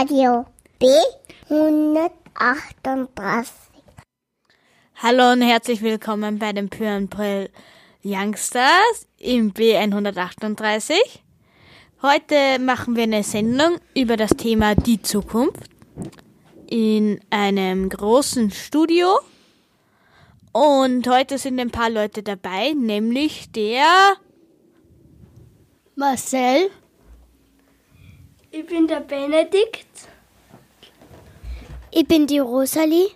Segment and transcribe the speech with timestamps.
[0.00, 0.46] Radio
[0.78, 0.86] B
[1.50, 3.52] 138.
[4.94, 7.50] Hallo und herzlich willkommen bei den Brill
[8.02, 10.94] Youngsters im B138.
[12.00, 15.68] Heute machen wir eine Sendung über das Thema die Zukunft
[16.66, 19.18] in einem großen Studio.
[20.52, 24.16] Und heute sind ein paar Leute dabei, nämlich der
[25.94, 26.70] Marcel.
[28.52, 30.08] Ich bin der Benedikt.
[31.92, 33.10] Ich bin die Rosalie.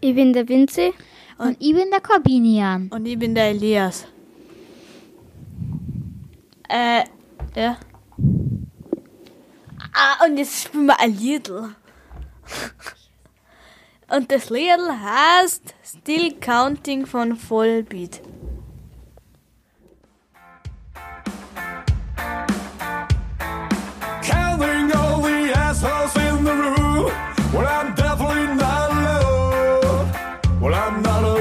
[0.00, 0.94] Ich bin der Vinzi.
[1.36, 2.88] Und ich bin der Corbinian.
[2.88, 4.06] und ich bin der Elias.
[6.68, 7.04] Äh,
[7.54, 7.76] ja.
[9.92, 11.74] Ah, und jetzt spielen wir ein Liedl.
[14.08, 18.22] Und das Liedl heißt Still Counting von Vollbeat.
[25.82, 27.12] Assholes in the room.
[27.52, 30.60] Well, I'm definitely not alone.
[30.60, 31.39] Well, I'm not alone.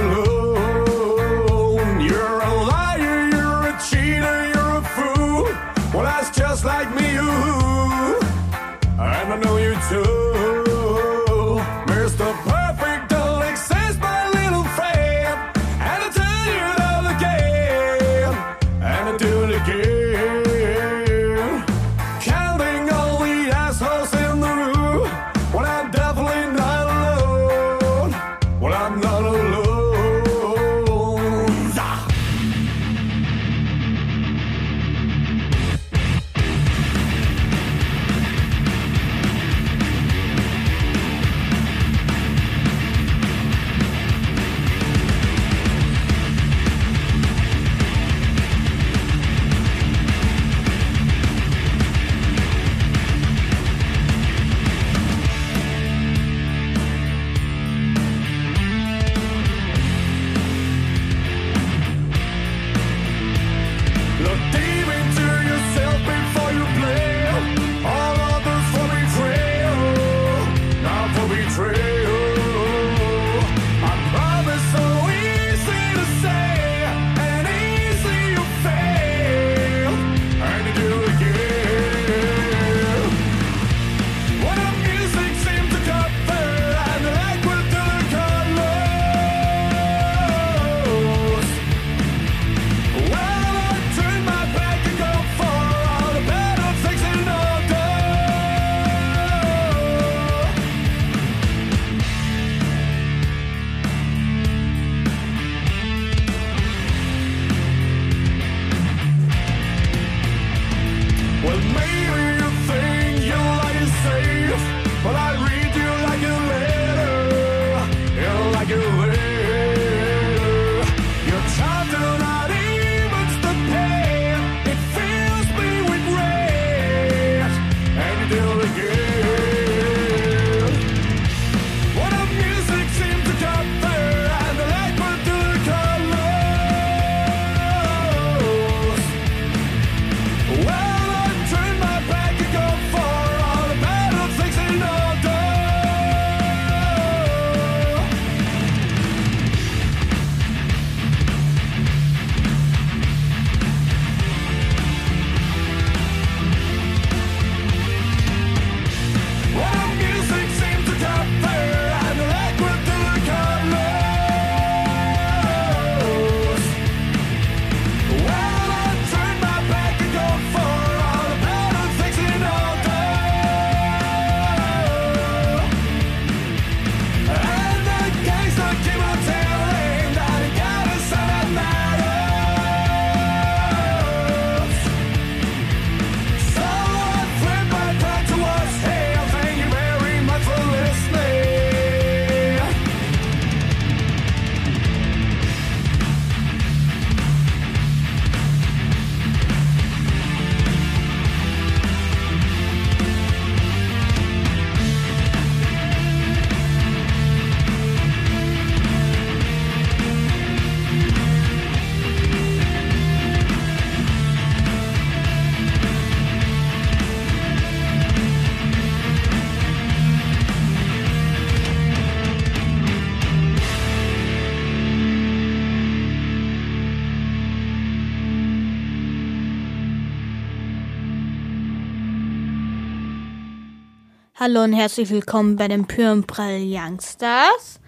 [234.40, 237.82] Hallo und herzlich willkommen bei den Pyrenprall Youngstars.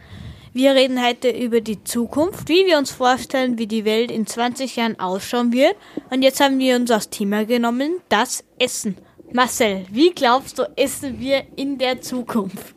[0.51, 4.75] Wir reden heute über die Zukunft, wie wir uns vorstellen, wie die Welt in 20
[4.75, 5.77] Jahren ausschauen wird.
[6.09, 8.97] Und jetzt haben wir uns als Thema genommen, das Essen.
[9.31, 12.75] Marcel, wie glaubst du, essen wir in der Zukunft?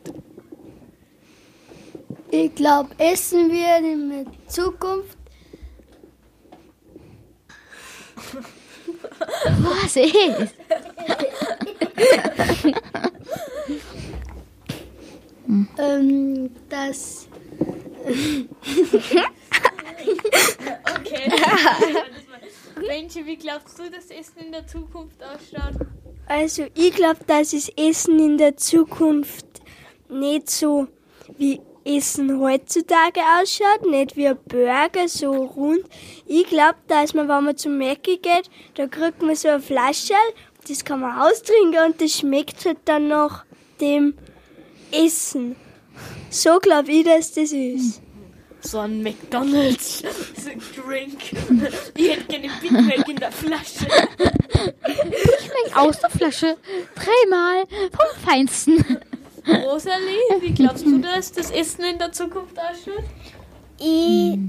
[2.31, 5.17] Ich glaube, essen wir in der Zukunft
[9.83, 10.55] Was ist?
[15.77, 17.27] ähm, das
[20.95, 21.31] Okay.
[22.87, 23.37] Benji, wie
[24.07, 25.87] dass Essen in der Zukunft ausschaut?
[26.27, 29.45] Also ich glaube, dass das Essen in der Zukunft
[30.09, 30.87] nicht so
[31.37, 35.83] wie Essen heutzutage ausschaut, nicht wie ein Burger, so rund.
[36.25, 40.15] Ich glaube, dass man, wenn man zum Mäcki geht, da kriegt man so eine Flasche,
[40.67, 43.45] das kann man austrinken und das schmeckt halt dann nach
[43.79, 44.15] dem
[44.91, 45.55] Essen.
[46.29, 48.01] So glaube ich, dass das ist.
[48.65, 51.21] So ein McDonalds so ein Drink.
[51.95, 53.87] Ich hätte gerne Big Mac in der Flasche.
[55.75, 56.57] Aus der Flasche.
[56.95, 58.83] Dreimal vom Feinsten.
[59.47, 63.03] Rosalie, wie glaubst du, dass das Essen in der Zukunft ausschaut?
[63.79, 64.39] Ich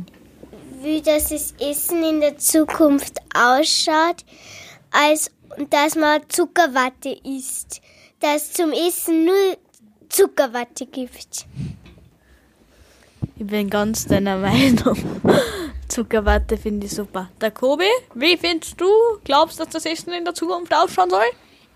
[0.83, 4.25] will, dass das Essen in der Zukunft ausschaut,
[4.93, 5.31] als
[5.69, 7.83] dass man Zuckerwatte isst.
[8.21, 9.59] Dass es zum Essen nur
[10.09, 11.47] Zuckerwatte gibt.
[13.38, 14.97] Ich bin ganz deiner Meinung.
[15.88, 17.29] Zuckerwatte finde ich super.
[17.41, 17.85] Der Kobi,
[18.15, 18.87] wie findest du?
[19.25, 21.25] Glaubst du, dass das Essen in der Zukunft ausschauen soll?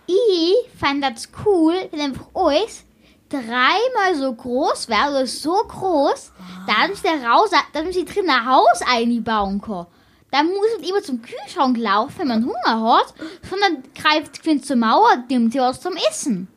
[0.07, 2.85] Ich fand das cool, wenn einfach alles
[3.29, 6.33] dreimal so groß wäre, also so groß,
[6.67, 9.87] dass der raus, dass sie drin ein Haus einbauen kann.
[10.33, 13.15] Dann muss man immer zum Kühlschrank laufen, wenn man Hunger hat,
[13.49, 16.49] sondern greift zur Mauer, nimmt sie was zum Essen.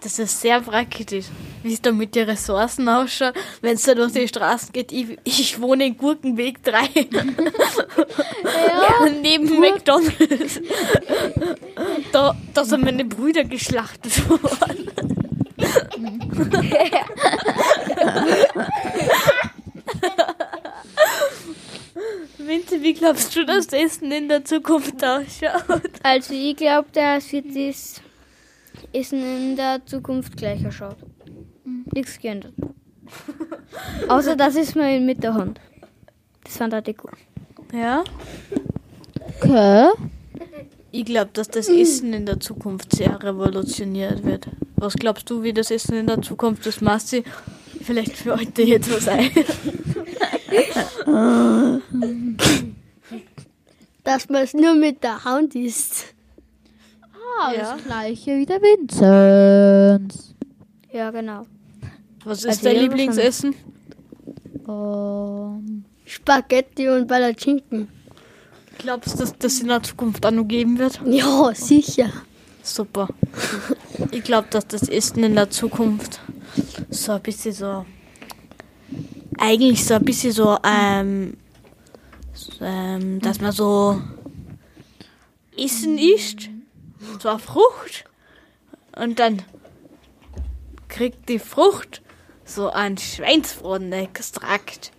[0.00, 1.26] Das ist sehr praktisch.
[1.62, 4.92] Wie es da mit den Ressourcen ausschaut, wenn es da durch die Straßen geht.
[4.92, 6.88] Ich, ich wohne in Gurkenweg 3.
[7.10, 7.24] ja.
[9.22, 10.60] Neben McDonalds.
[12.12, 14.90] Da, da sind meine Brüder geschlachtet worden.
[22.38, 25.82] Vince, wie glaubst du, dass das Essen in der Zukunft ausschaut?
[26.02, 28.00] Also ich glaube, dass wird das
[28.92, 30.96] Essen in der Zukunft gleich ausschaut.
[31.92, 32.54] Nichts geändert.
[34.08, 35.60] Außer das ist mal mit der Hand.
[36.44, 37.12] Das fand ich cool.
[37.72, 38.04] Ja?
[39.40, 39.88] Okay.
[40.90, 44.48] Ich glaube, dass das Essen in der Zukunft sehr revolutioniert wird.
[44.76, 47.24] Was glaubst du, wie das Essen in der Zukunft ist, Massi?
[47.82, 49.30] Vielleicht für heute jetzt was ein.
[54.04, 56.14] Dass man es nur mit der Hand isst.
[57.52, 57.74] Ja.
[57.74, 60.34] das gleiche wie der Vinzenz.
[60.92, 61.46] Ja, genau.
[62.24, 63.54] Was ist Also dein ja, Lieblingsessen?
[64.68, 67.88] Ähm, Spaghetti und Palatschinken.
[68.78, 71.00] Glaubst du, dass das in der Zukunft auch noch geben wird?
[71.04, 72.10] Ja, sicher.
[72.62, 73.08] Super.
[74.10, 76.20] Ich glaube, dass das Essen in der Zukunft
[76.90, 77.86] so ein bisschen so.
[79.38, 81.36] Eigentlich so ein bisschen so, ähm,
[82.32, 84.00] so, ähm dass man so
[85.56, 86.50] Essen isst,
[87.20, 88.04] so eine Frucht,
[88.96, 89.42] und dann
[90.88, 92.02] kriegt die Frucht
[92.44, 94.90] so einen Schweinsbraten-Extrakt.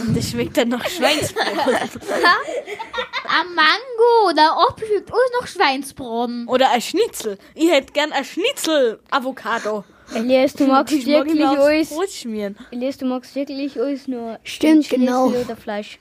[0.00, 1.74] Und das schmeckt dann nach Schweinsbraten.
[3.24, 6.46] Ein Mango, da oben schmeckt alles noch Schweinsbraten.
[6.48, 7.38] Oder ein Schnitzel.
[7.54, 9.84] Ich hätte gern ein Schnitzel-Avocado.
[10.14, 11.88] Elias, du magst ich wirklich alles.
[11.90, 12.56] Brot schmieren.
[12.70, 14.38] Elias, du magst wirklich alles nur.
[14.44, 15.28] Stimmt, Schnitzel genau.
[15.28, 15.98] Oder Fleisch.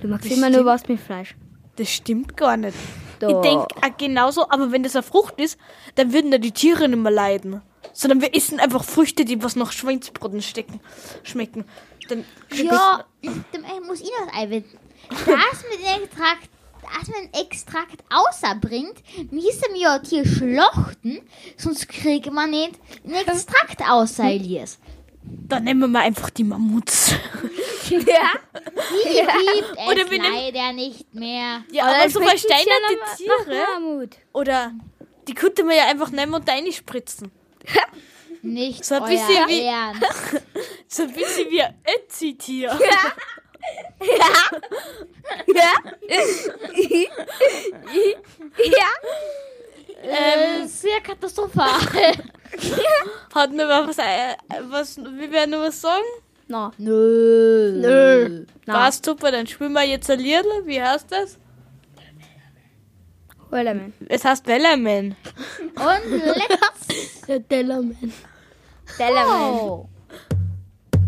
[0.00, 0.66] Du magst Das immer nur stimmt.
[0.66, 1.34] was mit Fleisch.
[1.76, 2.76] Das stimmt gar nicht.
[3.20, 3.28] Doch.
[3.42, 3.66] Ich denke
[3.98, 5.58] genauso, aber wenn das eine Frucht ist,
[5.94, 7.62] dann würden da die Tiere nicht mehr leiden.
[7.92, 10.80] Sondern wir essen einfach Früchte, die was nach Schweinsbraten stecken,
[11.22, 11.64] schmecken.
[12.08, 14.78] Dann Ja, dem äh, muss ich noch einwenden.
[15.08, 15.26] Das
[15.70, 16.50] mit dem Extrakt,
[16.82, 21.20] das mit dem Extrakt außerbringt, müssen wir ja hier schlochten,
[21.56, 24.78] sonst kriegen wir nicht den Extrakt außer Elias.
[25.48, 27.12] Dann nehmen wir mal einfach die Mammuts.
[27.88, 31.62] Die gibt es Oder wir nehmen- leider nicht mehr.
[31.70, 33.64] Ja, aber so versteinerte Tiere.
[33.74, 34.16] Mammut.
[34.32, 34.72] Oder
[35.28, 37.30] die könnte man ja einfach nehmen und reinspritzen.
[38.42, 40.02] Nicht So ein euer bisschen wie- Ernst.
[40.88, 42.76] So ein bisschen wie ein Ötzi-Tier.
[50.08, 51.68] Ähm, sehr katastrophal.
[53.34, 54.36] Hat mir mal was, ein-
[54.70, 56.04] was, wie wir nur was sagen?
[56.48, 57.72] Na, Nö.
[57.80, 58.44] Nö.
[58.66, 60.44] Passt super, dann spielen wir jetzt ein Lied.
[60.64, 61.38] Wie heißt das?
[63.50, 63.92] Wellerman.
[64.08, 65.16] Es heißt Wellerman.
[65.60, 68.12] Und let's Der Tellerman.
[69.00, 69.88] Oh.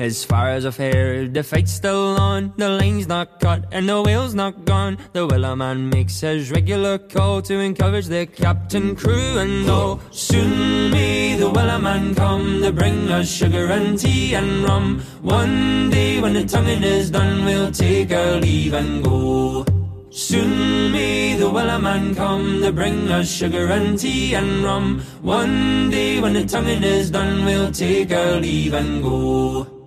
[0.00, 2.54] As far as I've heard, the fight's still on.
[2.56, 4.96] The line's not cut and the whale's not gone.
[5.12, 10.00] The wellerman makes his regular call to encourage the captain, crew, and all.
[10.10, 15.00] Soon may the wellerman come to bring us sugar and tea and rum.
[15.20, 19.66] One day when the tonguing is done, we'll take our leave and go.
[20.08, 25.00] Soon may the wellerman come to bring us sugar and tea and rum.
[25.20, 29.79] One day when the tonguing is done, we'll take our leave and go.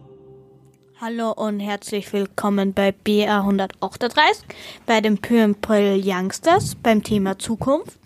[1.06, 4.46] Hallo und herzlich willkommen bei BA 138
[4.86, 8.00] bei den Pyrenprell Youngsters beim Thema Zukunft.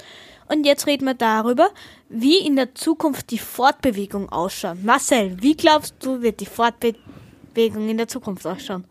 [0.47, 1.69] Und jetzt reden wir darüber,
[2.09, 4.83] wie in der Zukunft die Fortbewegung ausschaut.
[4.83, 8.85] Marcel, wie glaubst du, wird die Fortbewegung in der Zukunft ausschauen?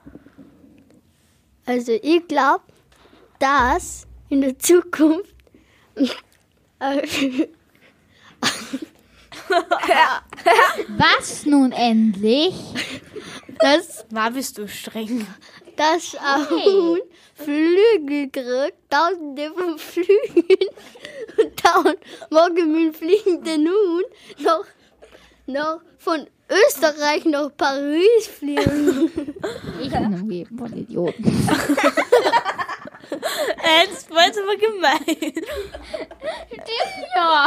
[1.64, 2.62] Also ich glaube,
[3.40, 5.34] dass in der Zukunft
[10.96, 12.54] Was nun endlich?
[13.58, 15.26] Dass, War bist du streng?
[15.76, 17.00] dass ein Huhn
[17.34, 20.70] Flügel kriegt, tausende von Flügeln
[21.38, 21.94] und dann
[22.30, 24.04] mag ich mit fliegenden Huhn
[24.38, 24.64] noch,
[25.46, 29.10] noch von Österreich nach Paris fliegen.
[29.82, 31.48] Ich bin umgeben von Idioten.
[33.08, 35.32] Das war jetzt aber gemein.
[37.14, 37.46] Ja.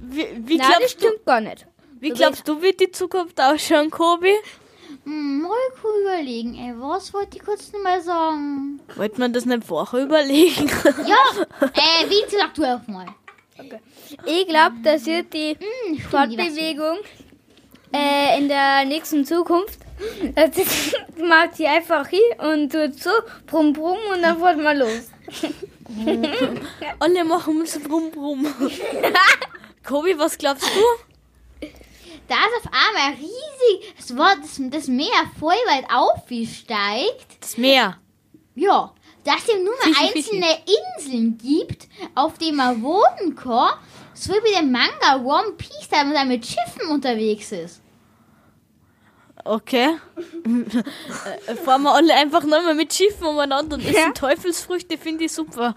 [0.00, 1.66] Wie, wie, Nein, das glaubst, du, stimmt gar nicht.
[2.00, 4.34] wie glaubst du, wird die Zukunft ausschauen, Kobi?
[5.04, 5.50] Hm, mal
[5.82, 6.74] cool überlegen, ey.
[6.78, 8.80] Was wollte ich kurz noch mal sagen?
[8.96, 10.68] Wollte man das nicht vorher überlegen?
[11.06, 13.06] Ja, äh, wie sag du auch mal.
[14.26, 16.98] Ich glaube, dass wird die Hm, stimmt, Fortbewegung
[17.92, 19.78] äh, in der nächsten Zukunft.
[20.34, 20.92] Das
[21.22, 23.10] macht sie einfach hin und tut so
[23.46, 25.08] brumm brumm und dann fährt man los.
[26.98, 28.44] Alle machen so brumm brumm.
[29.86, 31.13] Kobi, was glaubst du?
[32.28, 37.38] Da ist auf einmal riesig, das, war, das, das Meer voll weit aufsteigt.
[37.40, 37.98] Das Meer.
[38.54, 40.58] Ja, dass es nur mal einzelne
[40.96, 43.74] Inseln gibt, auf denen man wohnen kann.
[44.14, 47.82] So wie der Manga One Piece, da man da mit Schiffen unterwegs ist.
[49.44, 49.96] Okay.
[51.46, 55.74] Äh, Fahren wir alle einfach nochmal mit Schiffen umeinander und essen Teufelsfrüchte, finde ich super.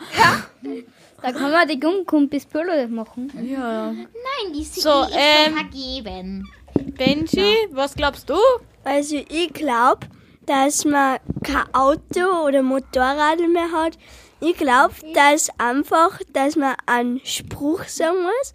[1.22, 3.32] Da kann man die Gumkumpis Polo machen.
[3.44, 3.92] Ja.
[3.92, 6.52] Nein, die City So, ist ähm, schon vergeben.
[6.96, 8.38] Benji, was glaubst du?
[8.84, 10.08] Also ich glaube,
[10.46, 13.98] dass man kein Auto oder Motorrad mehr hat.
[14.40, 18.54] Ich glaube, dass einfach, dass man einen Spruch sagen muss.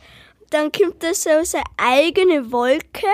[0.51, 3.07] Dann kommt da so seine eigene Wolke.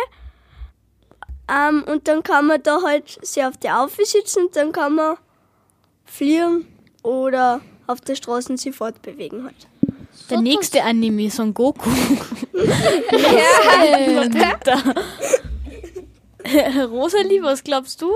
[1.51, 4.95] Ähm, und dann kann man da halt sich auf die Aufe sitzen und dann kann
[4.95, 5.17] man
[6.05, 6.67] fliegen
[7.03, 9.67] oder auf der Straße sich fortbewegen halt.
[10.31, 11.91] Der nächste Anime ist Son Goku.
[16.45, 16.85] ja.
[16.85, 18.11] Rosalie, was glaubst du?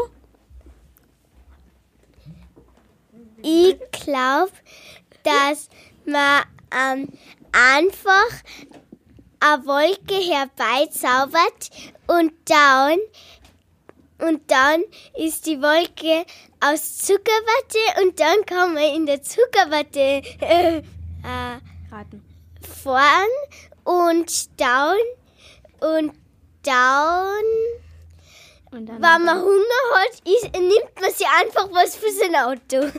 [3.43, 4.52] Ich glaube,
[5.25, 5.69] dass
[6.05, 7.09] man ähm,
[7.50, 8.29] einfach
[9.41, 11.71] eine Wolke herbeizaubert
[12.07, 12.99] und dann
[14.23, 16.25] und dann ist die Wolke
[16.61, 20.83] aus Zuckerwatte und dann kann man in der Zuckerwatte äh, äh,
[21.91, 22.25] Raten.
[22.83, 23.29] fahren
[23.85, 24.97] und down
[25.81, 26.12] und
[26.62, 27.45] down.
[28.71, 32.99] Und dann Wenn man Hunger hat, ist, nimmt man sich einfach was für sein Auto.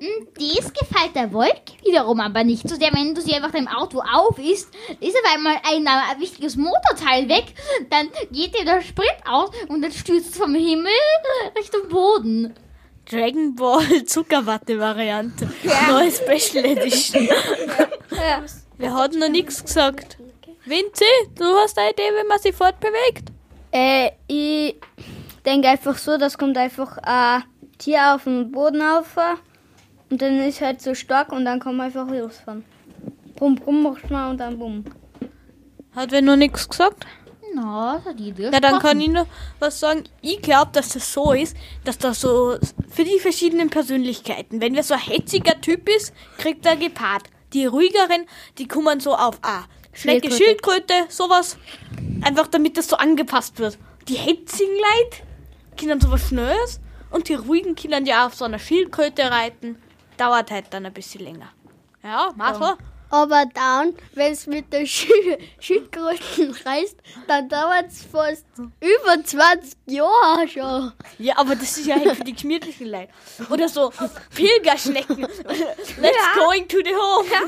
[0.00, 3.68] Hm, Das gefällt der Wolke wiederum aber nicht so sehr, wenn du sie einfach deinem
[3.68, 4.68] Auto auf isst,
[5.00, 7.44] ist auf einmal ein, äh, wichtiges Motorteil weg,
[7.90, 10.90] dann geht dir der Sprit aus und dann stürzt es vom Himmel
[11.56, 12.54] Richtung Boden.
[13.10, 15.48] Dragon Ball Zuckerwatte-Variante.
[15.88, 17.28] Neue Special Edition.
[18.78, 20.16] Wir hatten noch nichts gesagt.
[20.64, 21.04] Vinci,
[21.38, 23.28] du hast eine Idee, wie man sich fortbewegt?
[23.70, 24.76] Äh, ich
[25.44, 27.44] denke einfach so, das kommt einfach ein
[27.78, 29.16] Tier auf den Boden auf
[30.14, 32.64] und dann ist halt so stark und dann kann man einfach losfahren.
[33.34, 34.84] Brumm, brumm macht man und dann bumm.
[35.96, 37.04] Hat wer noch nichts gesagt?
[37.52, 39.26] Na, das hat die Na, dann kann ich noch
[39.58, 40.04] was sagen.
[40.22, 42.56] Ich glaube, dass das so ist, dass das so
[42.88, 47.24] für die verschiedenen Persönlichkeiten, wenn wer so ein hetziger Typ ist, kriegt er gepaart.
[47.52, 48.26] Die ruhigeren,
[48.58, 49.64] die kommen so auf A.
[49.92, 50.92] Schnecke, Schildkröte.
[50.94, 51.58] Schildkröte, sowas.
[52.22, 53.78] Einfach damit das so angepasst wird.
[54.06, 55.24] Die hetzigen Leute
[55.76, 56.78] können sowas Schnelles
[57.10, 59.76] und die ruhigen können ja auf so einer Schildkröte reiten.
[60.16, 61.50] Dauert halt dann ein bisschen länger.
[62.02, 62.76] Ja, mach so.
[63.10, 66.96] Aber dann, wenn es mit der Schildkröten reist,
[67.28, 70.92] dann dauert es fast über 20 Jahre schon.
[71.18, 73.12] Ja, aber das ist ja halt für die gemütlichen Leute.
[73.50, 73.92] Oder so
[74.34, 75.20] Pilgerschnecken.
[76.00, 77.28] Let's going to the home.
[77.30, 77.42] Ja,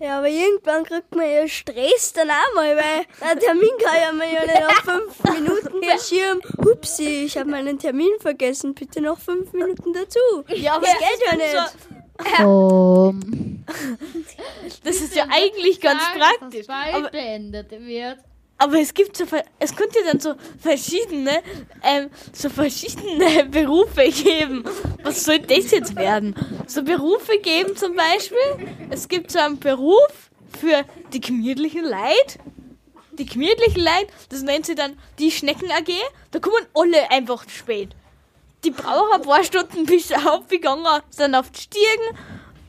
[0.00, 4.32] aber irgendwann kriegt man ja Stress dann auch mal, weil der Termin kann ja man
[4.32, 6.40] ja nicht auf fünf Minuten verschieben.
[6.64, 8.74] Hupsi, ich habe meinen Termin vergessen.
[8.74, 10.18] Bitte noch fünf Minuten dazu.
[10.48, 12.44] Ja, aber Das geht ja nicht.
[12.44, 13.64] Um,
[14.84, 16.66] Das ist ja eigentlich ganz praktisch.
[16.68, 18.18] Aber, beendet wird.
[18.58, 19.24] Aber es gibt so,
[19.60, 21.42] es könnte dann so verschiedene,
[21.84, 24.64] ähm, so verschiedene Berufe geben.
[25.04, 26.34] Was soll das jetzt werden?
[26.66, 28.36] So Berufe geben zum Beispiel.
[28.90, 32.40] Es gibt so einen Beruf für die gemütlichen Leute.
[33.12, 35.92] Die gemütlichen Leute, das nennt sie dann die Schnecken AG.
[36.32, 37.90] Da kommen alle einfach spät.
[38.64, 42.18] Die brauchen ein paar Stunden, bis sie aufgegangen sind auf die Stiegen.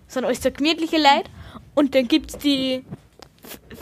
[0.07, 1.31] Sind alles so gemütliche Leute.
[1.73, 2.83] Und dann gibt's die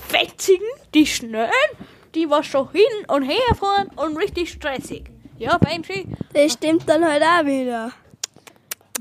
[0.07, 1.51] Fetzigen, die Schnellen,
[2.17, 5.09] die was schon hin und her fahren und richtig stressig.
[5.37, 6.07] Ja, Benji?
[6.33, 7.91] Das stimmt dann halt auch wieder.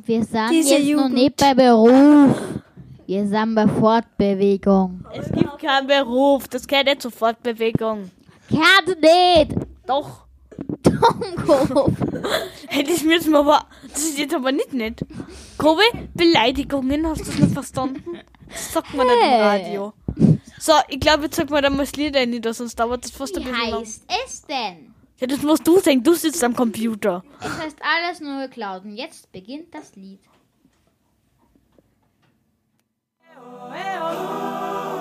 [0.04, 1.14] Wir sind Diese jetzt noch Jugend.
[1.14, 2.36] nicht bei Beruf.
[3.06, 5.04] Wir sind bei Fortbewegung.
[5.14, 8.10] Es gibt keinen Beruf, das gehört nicht zur Fortbewegung.
[8.50, 9.56] Karte nicht!
[9.86, 10.26] Doch.
[10.82, 11.92] Dummkopf!
[12.68, 15.00] Hey, das müssen wir aber, das ist jetzt aber nicht nett.
[15.58, 15.82] Kobe,
[16.14, 18.18] Beleidigungen, hast du das nicht verstanden?
[18.48, 19.42] Das sagt man nicht im Hey.
[19.42, 19.92] Radio.
[20.66, 23.12] So, ich glaube, jetzt sagt man dann mal das Lied ein, da, sonst dauert das
[23.12, 23.80] fast ein Wie bisschen lang.
[23.82, 24.92] heißt es denn?
[25.20, 27.22] Ja, das musst du sagen, du sitzt am Computer.
[27.38, 30.18] Es heißt alles nur geklaut und jetzt beginnt das Lied.
[33.22, 34.95] Ich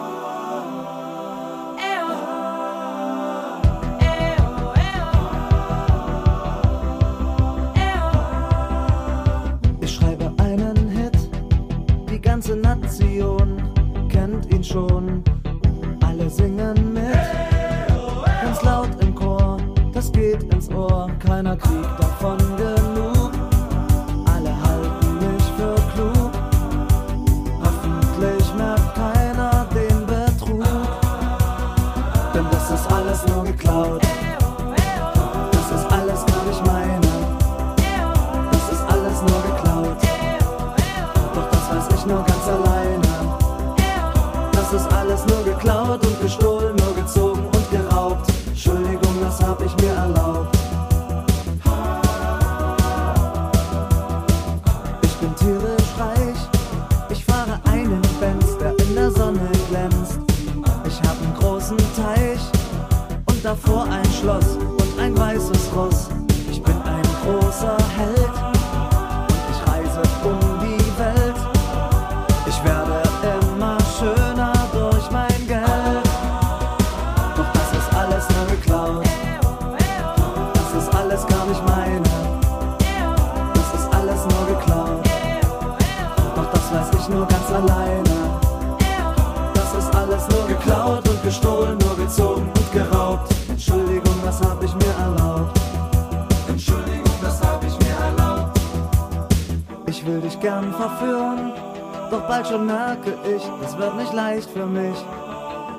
[103.75, 104.95] es wird nicht leicht für mich.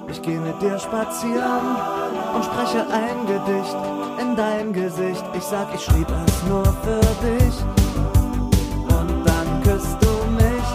[0.08, 1.76] Ich gehe mit dir spazieren
[2.34, 3.76] und spreche ein Gedicht
[4.20, 5.24] in dein Gesicht.
[5.34, 7.54] Ich sag, ich schrieb es nur für dich.
[8.84, 10.68] Und dann küsst du mich.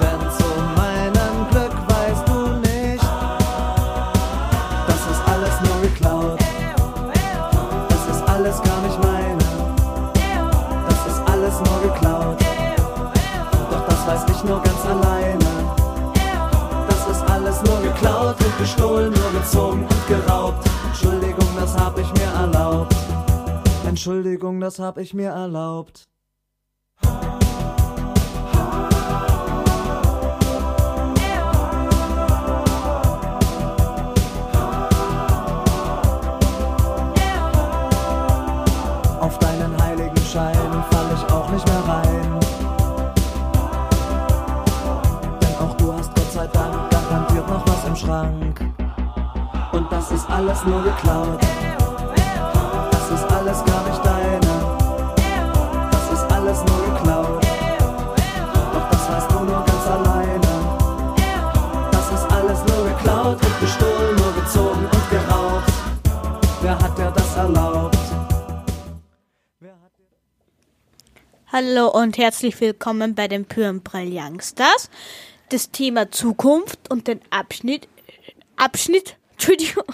[0.00, 3.04] Denn zu meinem Glück weißt du nicht,
[4.86, 6.38] das ist alles nur geklaut.
[7.88, 9.44] Das ist alles gar nicht meine.
[10.88, 12.38] Das ist alles nur geklaut.
[13.70, 15.47] Doch das weiß ich nur ganz alleine.
[18.58, 20.68] Gestohlen, nur gezogen und geraubt.
[20.86, 22.94] Entschuldigung, das hab ich mir erlaubt.
[23.86, 26.08] Entschuldigung, das hab ich mir erlaubt.
[39.20, 40.84] Auf deinen heiligen Schein
[47.98, 48.60] Schrank.
[49.72, 51.40] Und das ist alles nur geklaut.
[52.92, 54.52] Das ist alles gar nicht deine.
[55.90, 57.42] Das ist alles nur geklaut.
[58.72, 60.40] Doch das weißt du nur ganz alleine.
[61.90, 65.72] Das ist alles nur geklaut und gestohlen, nur gezogen und geraubt.
[66.62, 67.98] Wer hat dir das erlaubt?
[71.50, 74.90] Hallo und herzlich willkommen bei den Pyrenprell Youngsters.
[75.50, 77.88] Das Thema Zukunft und den Abschnitt,
[78.56, 79.84] Abschnitt, Entschuldigung,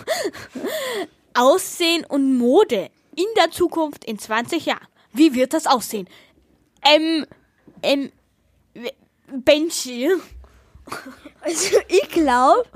[1.34, 4.86] Aussehen und Mode in der Zukunft in 20 Jahren.
[5.12, 6.08] Wie wird das aussehen?
[6.84, 7.26] Ähm,
[7.82, 8.12] ähm,
[9.28, 10.10] Benji.
[11.40, 12.66] Also ich glaube,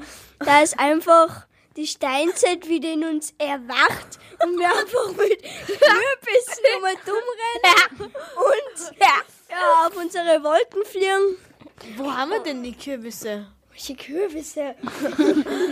[0.40, 6.60] dass einfach die Steinzeit wieder in uns erwacht und wir einfach mit Kürbis
[7.06, 7.16] dumm
[7.54, 11.47] rennen und ja, auf unsere Wolken fliegen.
[11.96, 13.46] Wo haben wir denn die Kürbisse?
[13.70, 14.74] Welche Kürbisse?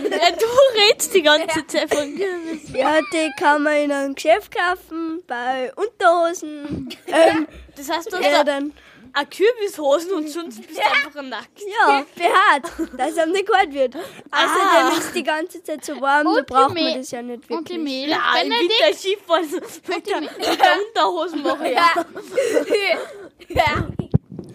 [0.09, 0.45] Ja, du
[0.89, 2.75] redest die ganze Zeit von Kürbissen.
[2.75, 6.89] Ja, die kann man in einem Geschäft kaufen, bei Unterhosen.
[7.07, 8.73] Ähm, Das heißt, du hast ja, dann,
[9.13, 11.59] eine Kürbishosen und sonst bist du einfach nackt.
[11.59, 13.95] ja, behaart, dass es nicht kalt wird.
[13.95, 17.49] Außerdem ist die ganze Zeit so warm, da Und die braucht man das ja nicht
[17.51, 18.07] Und die wirklich.
[18.07, 19.51] Ja, im Benedikt, Winter Skifahren
[19.87, 21.71] mit der, mit der Unterhosen mache
[23.49, 23.87] ja.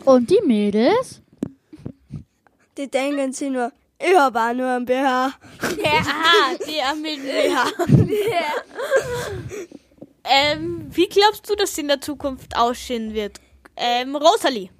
[0.05, 1.21] und die Mädels?
[2.77, 5.27] Die denken sich nur, ich habe auch nur einen BH.
[5.27, 5.35] Aha,
[6.67, 7.67] die haben mit BH.
[10.25, 13.41] ähm, wie glaubst du, dass es in der Zukunft aussehen wird?
[13.77, 14.71] Ähm, Rosalie.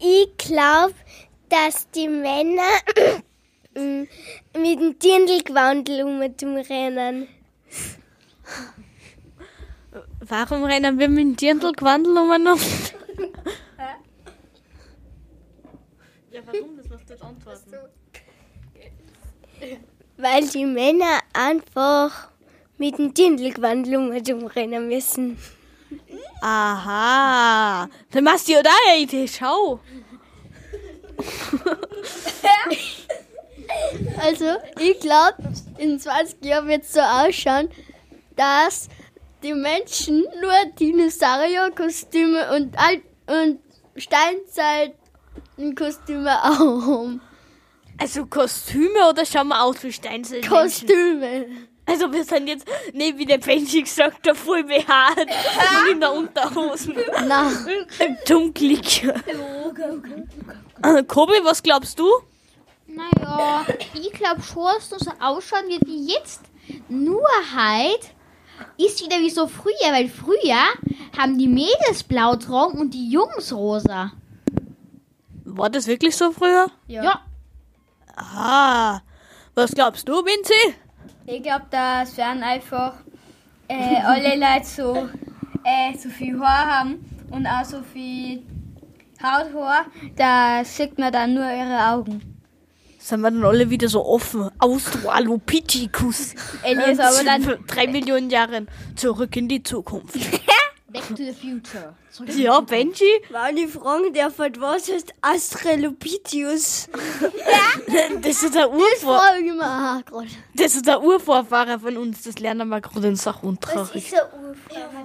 [0.00, 0.94] Ich glaube,
[1.48, 2.80] dass die Männer
[3.74, 7.28] mit dem Dirndlgewandel umrennen.
[10.28, 12.62] Warum rennen wir mit dem Dirndl gewandelt umeinander?
[16.30, 16.76] ja, warum?
[16.76, 17.74] Das musst du jetzt antworten.
[20.16, 22.30] Weil die Männer einfach
[22.78, 25.38] mit dem Dirndlgewandel umrennen müssen.
[26.40, 27.88] Aha.
[28.10, 29.80] Dann machst du ja da eine Idee, schau.
[34.18, 35.36] Also, ich glaube,
[35.78, 37.68] in 20 Jahren wird es so ausschauen,
[38.36, 38.88] dass
[39.44, 43.60] die Menschen nur Dinosaurierkostüme und, Alt und
[43.94, 47.20] Steinzeitkostüme haben.
[47.98, 50.48] Also Kostüme oder schauen wir aus wie Steinzeit?
[50.48, 51.46] Kostüme.
[51.86, 56.12] Also wir sind jetzt nicht wie der Benji gesagt hat, voll behaart und in der
[56.12, 56.96] Unterhosen.
[57.26, 57.52] Na,
[57.98, 59.04] Im Dunklig.
[60.82, 62.08] Äh, Kobi, was glaubst du?
[62.86, 66.40] Naja, ich glaube schon, dass das so ausschauen wird wie jetzt.
[66.88, 68.14] Nur halt
[68.78, 70.62] ist wieder wie so früher, weil früher
[71.18, 74.12] haben die Mädels blau getragen und die Jungs rosa.
[75.44, 76.70] War das wirklich so früher?
[76.86, 77.20] Ja.
[78.16, 79.00] Ah,
[79.54, 80.74] was glaubst du, Vinci?
[81.26, 82.94] ich glaube, das werden einfach
[83.68, 85.08] äh, alle Leute so,
[85.64, 88.42] äh, so viel Haar haben und auch so viel
[89.22, 89.86] Hauthaar,
[90.16, 92.33] da sieht man dann nur ihre Augen.
[93.04, 94.50] Sind wir dann alle wieder so offen?
[94.58, 96.34] Australopithecus.
[96.62, 100.14] Elias, aber dann drei Millionen Jahren zurück in die Zukunft.
[100.88, 101.94] Back to the future.
[102.34, 103.04] Ja, Benji?
[103.28, 106.88] Wenn ich fragen darf, halt, was heißt Australopithecus?
[108.22, 110.28] Das ist der Urvor frage ich mich auch gerade.
[110.54, 112.22] das ist der Urvorfahrer von uns.
[112.22, 113.96] Das lernen wir gerade in Sachunterricht.
[113.96, 115.04] Ist ein Urfahrer.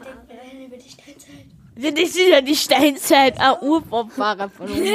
[1.75, 4.89] Ja, das ist ja die Steinzeit, ein Urvorfahrer von uns.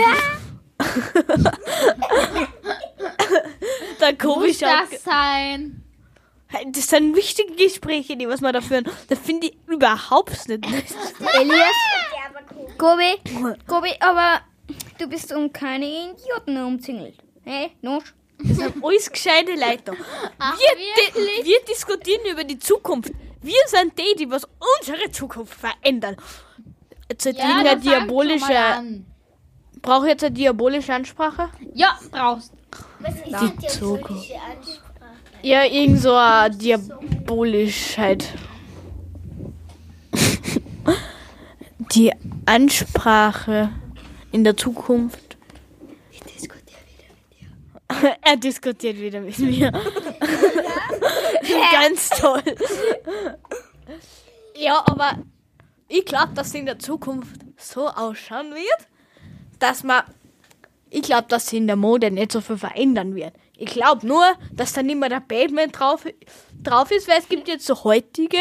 [4.04, 5.80] der Kobi Muss das sein?
[6.68, 8.88] Das sind wichtige Gespräche, die was wir da führen.
[9.08, 10.64] Das finde ich überhaupt nicht.
[11.40, 11.74] Elias,
[12.78, 13.14] Gobi,
[13.66, 14.40] Gobi, aber
[14.98, 17.16] du bist um keine Idioten umzingelt.
[17.42, 18.14] Hey, Nosch.
[18.38, 19.82] Das sind alles gescheite Leute.
[19.84, 19.92] da.
[20.38, 23.10] Ach, Wir, di wir diskutieren über die Zukunft.
[23.42, 24.46] Wir sind die, die was
[24.80, 26.16] unsere Zukunft verändern.
[27.08, 29.02] Jetzt hat Ja, diabolische.
[29.82, 31.50] Brauche ich jetzt eine diabolische Ansprache?
[31.74, 32.52] Ja, brauchst.
[33.00, 34.14] Was ist Die denn Ansprache?
[35.42, 38.24] Ja, irgend so eine Diabolischheit.
[41.92, 42.12] Die
[42.46, 43.70] Ansprache
[44.32, 45.36] in der Zukunft.
[46.10, 48.16] Ich diskutiere wieder mit dir.
[48.22, 49.70] er diskutiert wieder mit mir.
[51.72, 52.42] Ganz toll.
[54.56, 55.18] ja, aber
[55.88, 58.88] ich glaube, dass sie in der Zukunft so ausschauen wird,
[59.58, 60.04] dass man
[60.94, 63.34] ich glaube, dass sie in der Mode nicht so viel verändern wird.
[63.56, 66.06] Ich glaube nur, dass da nicht mehr der Batman drauf,
[66.62, 68.38] drauf ist, weil es gibt jetzt so heutige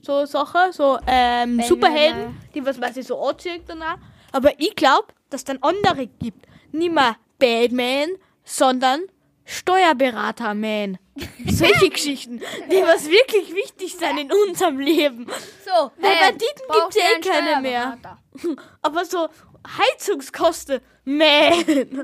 [0.00, 3.98] so Sachen, so ähm, Superhelden, die was man sich so anzieht danach.
[4.32, 6.46] Aber ich glaube, dass dann andere gibt.
[6.70, 8.10] Nicht mehr Batman,
[8.44, 9.00] sondern
[9.44, 10.98] Steuerberater-Man.
[11.48, 15.26] Solche Geschichten, die was wirklich wichtig sind in unserem Leben.
[15.64, 17.98] So, Weil hey, gibt's ja du eh keine mehr.
[18.82, 19.28] Aber so
[19.66, 21.64] Heizungskosten, man.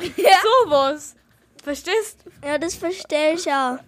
[0.64, 1.14] Sowas.
[1.62, 2.24] Verstehst?
[2.44, 3.78] Ja, das verstehe ich auch.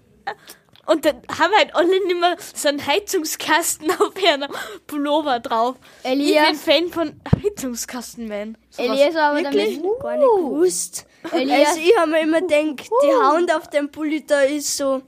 [0.87, 4.45] Und dann haben halt alle nicht mehr so einen Heizungskasten auf ihrem
[4.87, 5.77] Pullover drauf.
[6.05, 6.53] Elias.
[6.53, 8.57] Ich bin Fan von Heizungskasten, man.
[8.71, 8.91] Sowas.
[8.91, 9.81] Elias, aber Wirklich?
[9.81, 10.01] damit.
[10.01, 11.07] Gar nicht gewusst.
[11.33, 15.03] Elias, Also ich habe mir immer gedacht, die Hand auf dem Pulli da ist so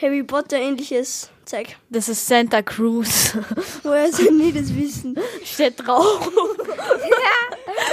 [0.00, 1.76] Harry Potter ähnliches Zeug.
[1.88, 3.32] Das ist Santa Cruz.
[3.82, 5.18] Woher soll nie das wissen?
[5.44, 6.30] Steht drauf.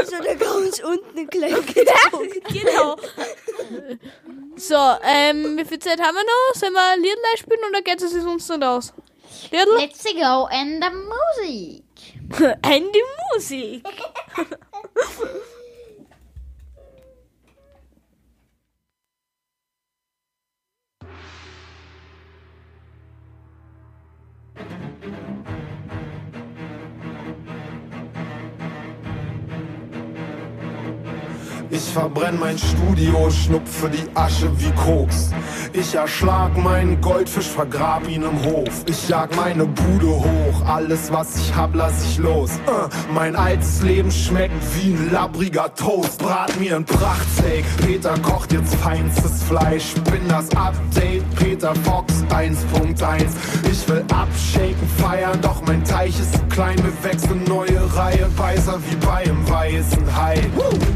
[0.05, 2.41] So da ganz unten gleich gezogen.
[2.53, 2.95] genau.
[4.55, 6.53] So, ähm, wie viel Zeit haben wir noch?
[6.53, 8.93] Sollen wir ein Lied spielen oder geht es sonst nicht aus?
[9.49, 9.75] Liedl?
[9.77, 10.91] Let's go and the
[11.41, 11.83] music.
[12.61, 13.83] Ein die Musik.
[24.57, 24.63] ピ
[25.07, 25.11] ン
[25.45, 25.56] ポン。
[31.77, 35.29] Ich verbrenn mein Studio, schnupfe die Asche wie Koks.
[35.73, 38.83] Ich erschlag meinen Goldfisch, vergrab ihn im Hof.
[38.87, 42.49] Ich jag meine Bude hoch, alles was ich hab, lass ich los.
[42.65, 46.17] Äh, mein altes Leben schmeckt wie ein labbriger Toast.
[46.17, 49.93] Brat mir ein Prachtsteak, Peter kocht jetzt feinstes Fleisch.
[50.11, 53.25] Bin das Update, Peter Fox 1.1.
[53.71, 55.61] Ich will abshaken, feiern, doch
[56.07, 56.77] mein Teich ist zu klein.
[56.77, 60.35] Wir wechseln neue Reihe, Beißer wie beim weißen Hai.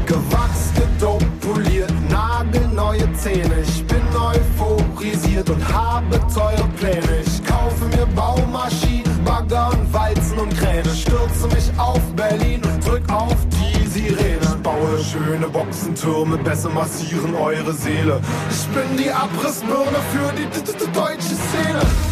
[0.06, 3.54] Gewachs, gedopt, poliert, nagelneue Zähne.
[3.62, 7.22] Ich bin euphorisiert und habe teure Pläne.
[7.24, 10.88] Ich kaufe mir Baumaschinen, Bagger und Walzen und Kräne.
[10.94, 14.40] Stürze mich auf Berlin und drück auf die Sirene.
[14.42, 18.20] Ich baue schöne Boxentürme, besser massieren eure Seele.
[18.50, 22.11] Ich bin die Abrissbirne für die deutsche Szene.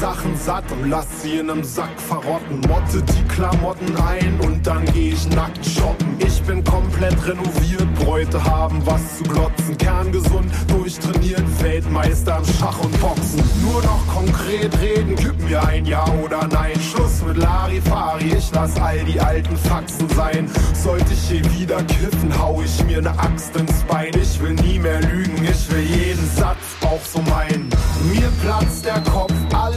[0.00, 2.60] Sachen satt und lass sie in nem Sack verrotten.
[2.68, 6.16] Motte die Klamotten ein und dann geh ich nackt shoppen.
[6.18, 9.78] Ich bin komplett renoviert, Bräute haben was zu glotzen.
[9.78, 13.42] Kerngesund, durchtrainiert, Weltmeister im Schach und Boxen.
[13.62, 16.78] Nur noch konkret reden, gib mir ein Ja oder Nein.
[16.80, 20.50] Schluss mit Larifari, ich lass all die alten Faxen sein.
[20.74, 24.12] Sollte ich je wieder kiffen, hau ich mir ne Axt ins Bein.
[24.20, 27.68] Ich will nie mehr lügen, ich will jeden Satz auch so meinen.
[28.12, 29.32] Mir platzt der Kopf,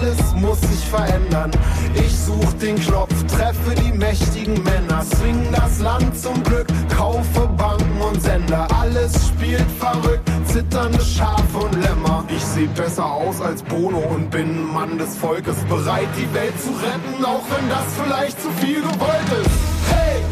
[0.10, 1.52] alles muss sich verändern.
[1.94, 8.02] Ich such den Knopf, treffe die mächtigen Männer, swing das Land zum Glück, kaufe Banken
[8.02, 8.68] und Sender.
[8.80, 12.24] Alles spielt verrückt, zitternde Schafe und Lämmer.
[12.30, 16.70] Ich seh besser aus als Bono und bin Mann des Volkes, bereit die Welt zu
[16.70, 19.60] retten, auch wenn das vielleicht zu viel gewollt ist.
[19.90, 20.24] Hey!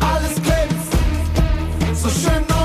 [0.00, 0.92] Alles glänzt,
[1.94, 2.57] so schön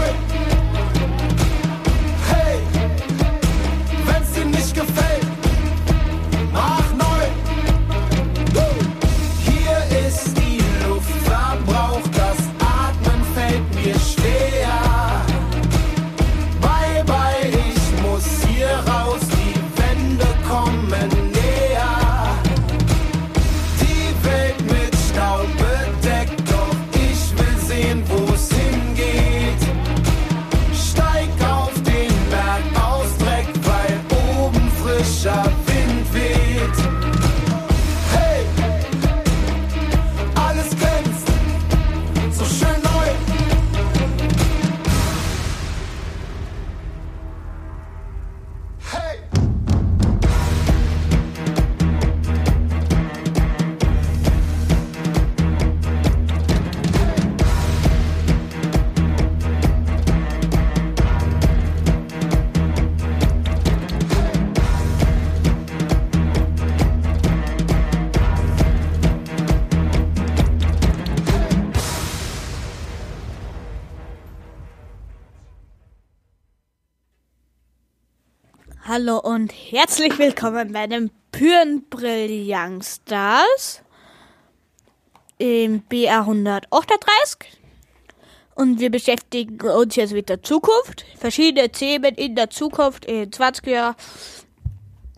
[78.96, 83.82] Hallo und herzlich willkommen bei den Pürenbrill Youngstars
[85.40, 87.40] im BR 138.
[88.54, 91.06] Und wir beschäftigen uns jetzt mit der Zukunft.
[91.18, 93.96] Verschiedene Themen in der Zukunft, in 20 Jahren.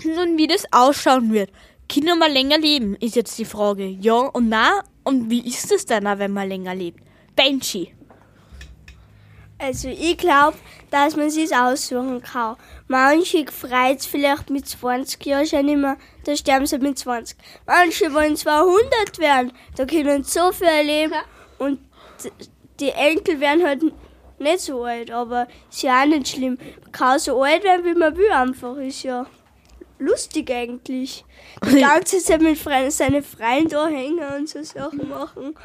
[0.05, 1.51] Und wie das ausschauen wird.
[1.89, 3.88] Kinder mal länger leben, ist jetzt die Frage.
[3.88, 4.83] Ja und na.
[5.03, 7.03] Und wie ist es dann, wenn man länger lebt?
[7.35, 7.93] Benji.
[9.58, 10.58] Also ich glaube,
[10.91, 12.58] dass man sich aussuchen kann.
[12.88, 17.38] Manche freut es vielleicht mit 20 Jahren schon immer, da sterben sie mit 20.
[17.65, 21.13] Manche wollen 200 werden, da können sie so viel erleben.
[21.58, 21.80] Und
[22.80, 23.82] die Enkel werden halt
[24.39, 26.58] nicht so alt, aber ist ja auch nicht schlimm.
[26.82, 29.26] Man kann so alt werden, wie man will einfach, ist ja
[30.00, 31.24] lustig eigentlich.
[31.63, 35.56] Die ganze Zeit mit Freunden, seine Freunde da hängen und so Sachen machen.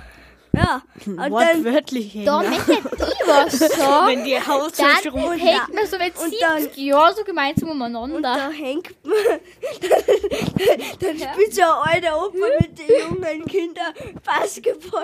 [0.52, 2.18] Ja, und dann, Wortwörtlich.
[2.24, 2.78] Da möchte ich
[3.26, 4.06] was sagen.
[4.08, 5.32] Wenn die Haus Dann so rum.
[5.32, 8.20] hängt man so mit Und dann- 70 Jahren so gemeinsam und umeinander.
[8.34, 9.14] da hängt man,
[11.00, 13.92] dann spielt so ein alter Opa mit den jungen Kindern
[14.24, 15.02] Basketball.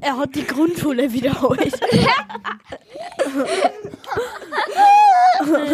[0.00, 1.78] Er hat die Grundschule wiederholt.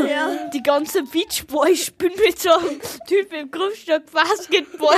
[0.07, 0.49] Ja.
[0.53, 4.97] Die ganze Beachboy spielt mit so einem Typ im Grundstück Basketball.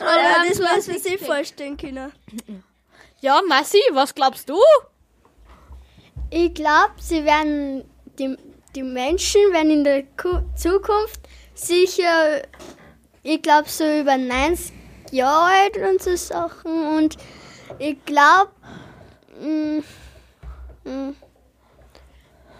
[0.00, 2.12] Aber das muss man sich vorstellen können.
[3.20, 4.58] Ja, Massi, was glaubst du?
[6.30, 7.84] Ich glaube, sie werden
[8.18, 8.36] die,
[8.74, 11.20] die Menschen werden in der Ku Zukunft
[11.54, 12.42] sicher,
[13.22, 14.72] ich glaube, so über 90
[15.10, 16.96] Jahre alt und so Sachen.
[16.96, 17.16] Und
[17.78, 18.50] ich glaube,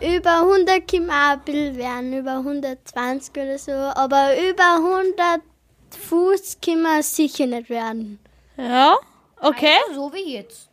[0.01, 3.73] über 100 können wir auch ein bisschen werden, über 120 oder so.
[3.73, 5.41] Aber über 100
[6.09, 8.19] Fuß können wir sicher nicht werden.
[8.57, 8.97] Ja,
[9.41, 9.77] okay.
[9.95, 10.69] So wie jetzt.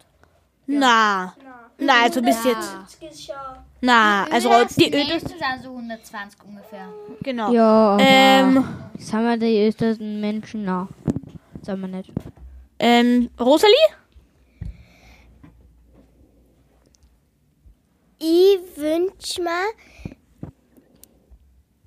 [0.65, 1.33] Na.
[1.79, 2.71] Na, also bis jetzt.
[3.81, 4.97] Na, also die Öde.
[4.97, 6.87] Ältesten sind so 120 ungefähr.
[7.21, 7.51] Genau.
[7.51, 10.65] Ja, aber Ähm, sind wir die ältesten Menschen?
[10.65, 10.87] Nein,
[11.61, 12.11] sind wir nicht.
[12.79, 13.75] ähm, Rosalie?
[18.19, 18.59] Ich
[19.39, 19.65] mir,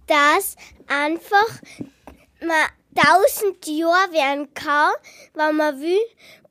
[0.07, 1.61] dass einfach
[2.41, 4.93] man tausend Jahre werden kann,
[5.35, 6.01] wenn man will.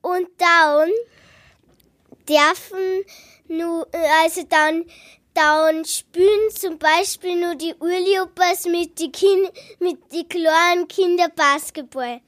[0.01, 0.89] Und dann
[2.27, 3.05] dürfen
[3.47, 3.87] nur,
[4.21, 4.85] also dann,
[5.33, 12.21] dann spielen zum Beispiel nur die Urlaubers mit die kind, mit die kleinen Kinder Basketball.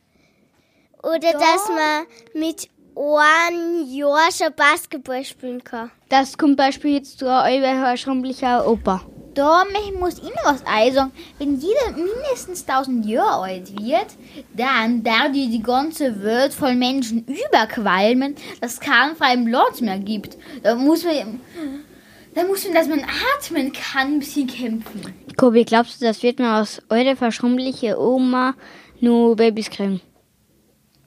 [1.04, 5.92] Oder dass man mit einem Jahr schon Basketball spielen kann.
[6.10, 9.02] Das kommt Beispiel jetzt zu euer schrumpeliger Opa.
[9.34, 9.64] Da
[9.98, 11.12] muss ich noch was einsagen.
[11.38, 14.08] Wenn jeder mindestens 1000 Jahre alt wird,
[14.54, 20.00] dann da die die ganze Welt voll Menschen überqualmen, dass es keinen freien Platz mehr
[20.00, 20.38] gibt.
[20.64, 21.40] Da muss man,
[22.36, 23.06] da muss man, dass man
[23.38, 25.02] atmen kann, ein bisschen kämpfen.
[25.38, 28.56] Kobi, glaubst du, das wird man aus eurer verschrumpeligen Oma
[29.00, 30.02] nur Babys kriegen?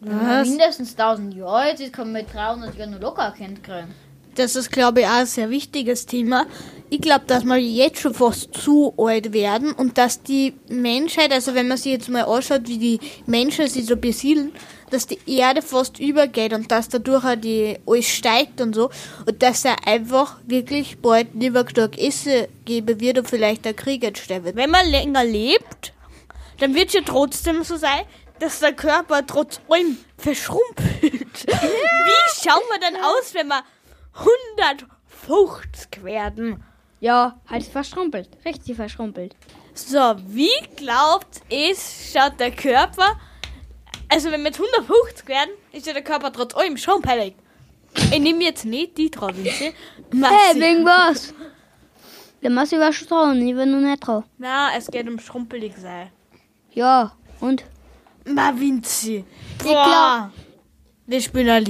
[0.05, 3.94] Man mindestens 1000 Jahre alt ist, kann man mit 300 Jahren nur locker Kind kriegen.
[4.34, 6.46] Das ist, glaube ich, auch ein sehr wichtiges Thema.
[6.90, 11.55] Ich glaube, dass wir jetzt schon fast zu alt werden und dass die Menschheit, also
[11.55, 14.52] wenn man sich jetzt mal anschaut, wie die Menschen sich so besiedeln,
[14.90, 18.90] dass die Erde fast übergeht und dass dadurch auch die alles steigt und so
[19.26, 24.05] und dass er einfach wirklich bald lieber genug Essen geben wird und vielleicht der Krieg
[24.05, 24.57] entstehen wird.
[24.57, 25.92] Wenn man länger lebt,
[26.59, 28.02] dann wird es ja trotzdem so sein,
[28.45, 31.47] dass der Körper trotz allem verschrumpelt.
[31.47, 33.64] Wie schauen wir dann aus, wenn wir
[34.12, 36.62] 150 werden?
[37.01, 38.28] Ja, halt verschrumpelt.
[38.45, 39.34] Richtig verschrumpelt.
[39.72, 43.18] So, wie glaubt ihr, schaut der Körper,
[44.11, 47.40] also wenn wir jetzt 150 werden, ist ja der Körper trotz allem schon perfekt.
[48.12, 49.72] Ich nehme jetzt nicht die Trauwinze.
[50.12, 51.32] Hey, wegen was?
[52.42, 54.24] Der Massi war schon dran, ich war noch nicht dran.
[54.36, 56.11] Na, es geht um schrumpelig sein.
[56.72, 57.64] Ja, und?
[58.27, 59.25] Ma Vinci.
[59.62, 60.31] Boah.
[61.07, 61.64] Wir spielen ein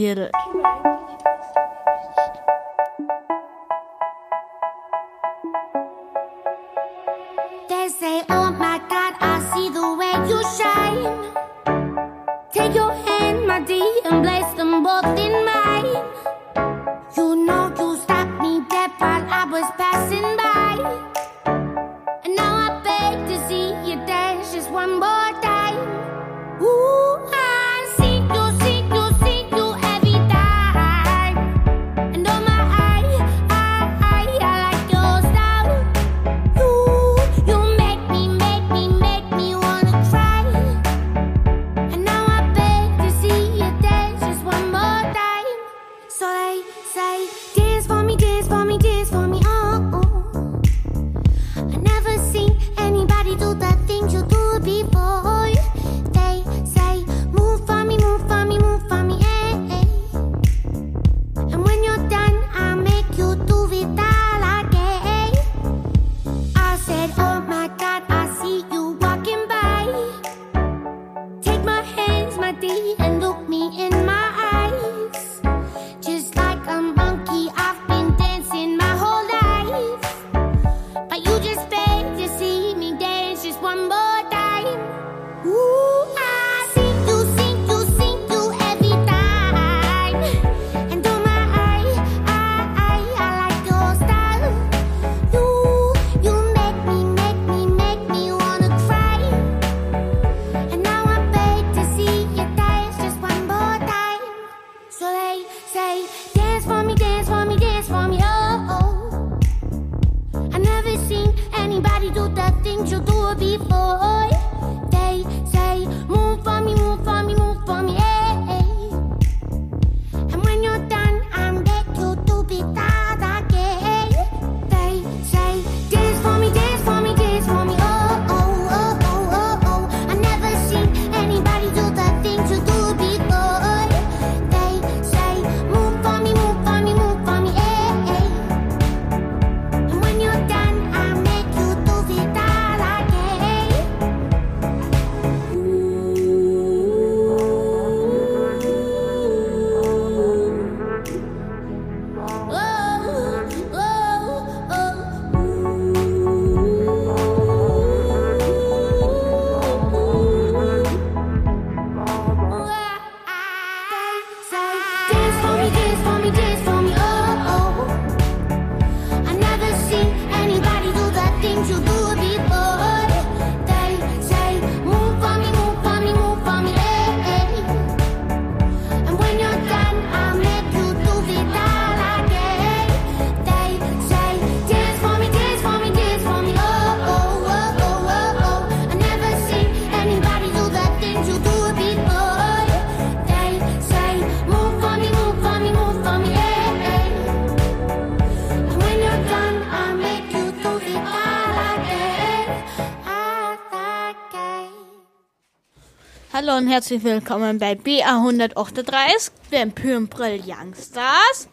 [206.47, 211.49] Hallo und herzlich willkommen bei BA 138, dem Pyrmbrill Youngstars.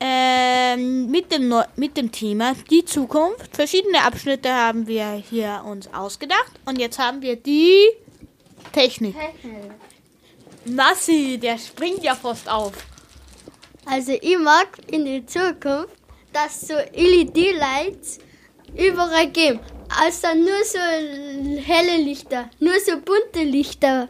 [0.00, 3.54] Ähm, mit, dem Neu mit dem Thema die Zukunft.
[3.54, 6.52] Verschiedene Abschnitte haben wir hier uns ausgedacht.
[6.64, 7.86] Und jetzt haben wir die
[8.72, 9.14] Technik.
[10.64, 12.72] Massi, der springt ja fast auf.
[13.84, 15.96] Also ich mag in der Zukunft,
[16.32, 18.20] dass so LED-Lights
[18.74, 19.60] überall geben.
[20.00, 20.78] Also nur so
[21.60, 24.08] helle Lichter, nur so bunte Lichter,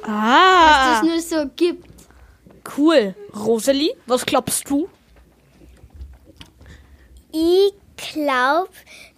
[0.00, 1.84] dass Ah, das nur so gibt.
[2.78, 3.14] cool.
[3.34, 4.88] Rosalie, was glaubst du?
[7.32, 8.70] Ich glaube,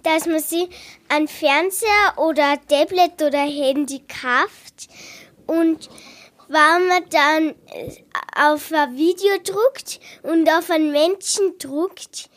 [0.02, 0.68] dass man sich
[1.08, 4.88] einen Fernseher oder ein Tablet oder Handy kauft
[5.46, 5.88] und
[6.48, 8.02] wenn man dann äh,
[8.34, 12.27] auf ein Video druckt und auf einen Menschen druckt,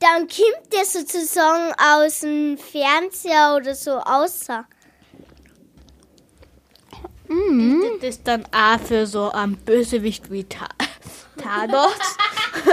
[0.00, 4.66] dann kommt der sozusagen aus dem Fernseher oder so außer.
[8.00, 10.68] Das ist dann A für so ein Bösewicht wie Ta
[11.40, 11.92] Thanos.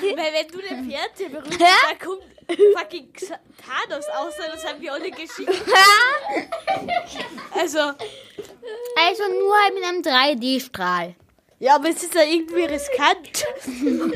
[0.00, 2.22] Weil wenn du den Fernseher berührst, dann kommt
[2.78, 5.50] fucking Thanos aus, das haben wir alle geschickt.
[7.56, 11.14] Also, Also nur halt mit einem 3D-Strahl.
[11.64, 13.46] Ja, aber es ist ja irgendwie riskant.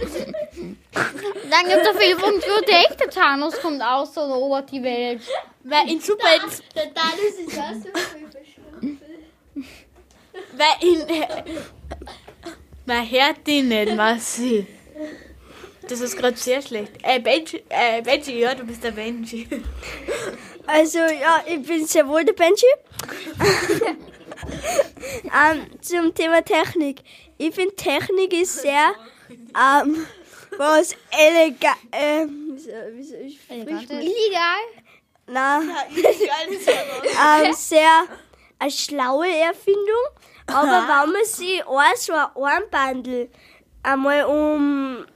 [1.51, 4.83] Dann gibt es auf jeden Fall so der echte Thanos kommt aus und erobert die
[4.83, 5.23] Welt.
[5.65, 6.29] Weil in Super
[6.75, 7.89] Der Thanos ist auch so
[10.53, 11.07] Weil in.
[12.85, 14.67] Man hört die nicht, Massi.
[15.89, 16.93] Das ist gerade sehr schlecht.
[17.03, 19.49] Äh, Benji, äh, Benji, ja, du bist der Benji.
[20.67, 22.67] Also ja, ich bin sehr wohl der Benji.
[25.25, 27.01] ähm, zum Thema Technik.
[27.39, 28.95] Ich finde Technik ist sehr
[29.55, 30.07] ähm,
[30.57, 31.77] was elegant.
[31.93, 34.59] Ähm, wieso, wieso, ich Illegal?
[35.91, 38.05] Ist ja ähm, sehr
[38.59, 40.07] eine schlaue Erfindung.
[40.47, 43.31] Aber wenn man sich ein so ein Armbandel
[43.83, 45.07] einmal um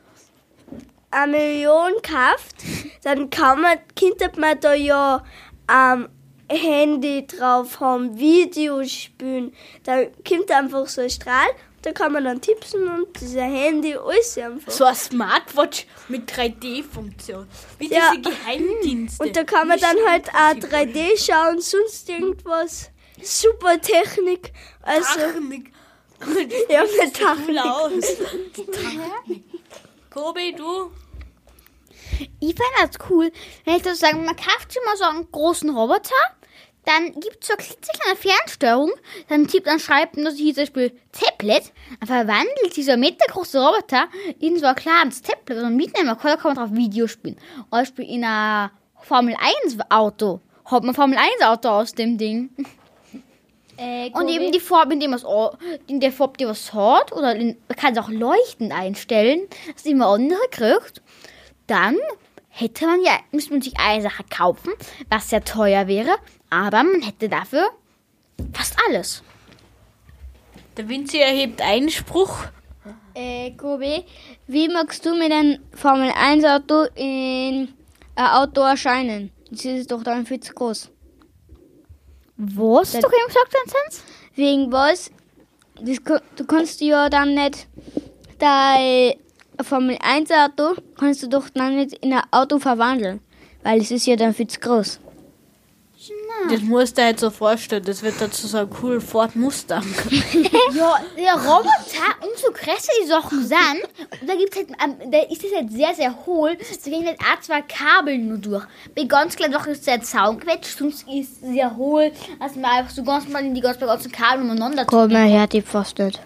[1.10, 2.56] eine Million kauft,
[3.02, 5.24] dann kann man, könnte man da ja
[5.70, 6.08] ähm,
[6.48, 9.54] Handy drauf haben, Videos spielen.
[9.84, 11.48] Da kommt einfach so ein Strahl,
[11.82, 14.70] da kann man dann tipsen und dieser Handy alles einfach.
[14.72, 17.46] So eine Smartwatch mit 3D-Funktion.
[17.78, 18.12] Wie Ja.
[18.14, 19.22] diese Geheimdienste.
[19.24, 22.90] Und da kann man dann halt auch 3D schauen, sonst irgendwas.
[23.20, 24.52] Super Technik.
[24.82, 25.72] Also, Technik.
[26.68, 28.72] ja, mit Cool Technik.
[28.72, 29.44] Technik.
[30.10, 30.90] Kobi, du?
[32.40, 33.32] Ich fände das cool,
[33.64, 36.14] wenn ich das sagen, man kauft schon mal so einen großen Roboter,
[36.84, 38.90] dann gibt es so eine klitzekleine Fernsteuerung,
[39.28, 44.08] dann tippt, dann schreibt man, das hier zum Beispiel Tablet, dann verwandelt dieser metergroße Roboter
[44.40, 47.36] in so ein kleines Tablet und mitnehmen kann, da kann man drauf Video spielen.
[47.56, 50.40] Zum Beispiel in einer Formel 1 Auto.
[50.64, 52.50] Hat man Formel 1 Auto aus dem Ding.
[54.12, 55.24] Und eben die Farbe, in dem was,
[55.86, 59.86] in der Farbe, die was hat, oder in, man kann es auch leuchtend einstellen, dass
[59.86, 61.02] immer andere kriegt.
[61.66, 61.96] Dann
[62.52, 64.72] hätte man ja, müsste man sich eine Sache kaufen,
[65.08, 66.16] was sehr teuer wäre,
[66.50, 67.70] aber man hätte dafür
[68.52, 69.22] fast alles.
[70.76, 72.44] Der Vinci erhebt Einspruch.
[73.14, 74.04] Äh, Kobi,
[74.46, 77.68] wie magst du mit einem Formel 1 Auto in
[78.14, 79.32] ein Auto erscheinen?
[79.50, 80.90] Das ist doch dann viel zu groß.
[82.36, 82.92] Was?
[82.92, 84.04] Du eben gesagt, Vinzenz?
[84.34, 85.10] Wegen was?
[85.80, 85.98] Das,
[86.36, 87.66] du kannst ja dann nicht
[88.38, 89.14] dein
[89.64, 93.20] Formel 1 Auto kannst du doch dann nicht in ein Auto verwandeln,
[93.62, 95.00] weil es ist ja dann viel zu groß.
[96.50, 97.84] Das musst du dir halt so vorstellen.
[97.84, 99.84] Das wird dazu so ein cool Ford Mustang.
[100.74, 103.82] Ja, der Roboter, umso größer die Sachen sind,
[104.20, 107.18] und da gibt's halt, ähm, da ist es halt sehr, sehr hohl, da gehen halt
[107.20, 108.64] auch zwei Kabel nur durch.
[108.96, 112.10] Bei ganz kleinen Sachen ist es halt Zaunquetsch, sonst ist es sehr hohl,
[112.40, 115.46] dass man einfach so ganz mal in die ganzen, ganzen Kabel umeinander Komm mal her,
[115.46, 116.18] die fast nicht.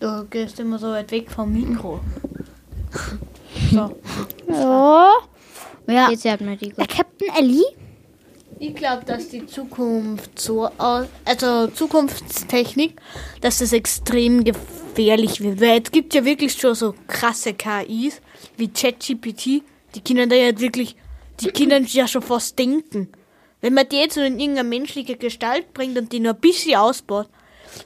[0.00, 2.00] Du gehst immer so weit weg vom Mikro.
[3.70, 3.96] So.
[4.48, 5.12] Ja.
[5.86, 6.10] Ja.
[6.10, 6.86] Jetzt hört man die Der.
[6.86, 7.64] Captain Ellie?
[8.58, 13.00] Ich glaube, dass die Zukunft so aus, also Zukunftstechnik,
[13.40, 15.60] dass das extrem gefährlich wird.
[15.60, 18.20] Weil jetzt gibt ja wirklich schon so krasse KIs
[18.56, 19.62] wie ChatGPT,
[19.94, 20.96] die können da ja wirklich,
[21.40, 23.08] die können ja schon fast denken.
[23.60, 27.28] Wenn man die jetzt in irgendeine menschliche Gestalt bringt und die nur ein bisschen ausbaut,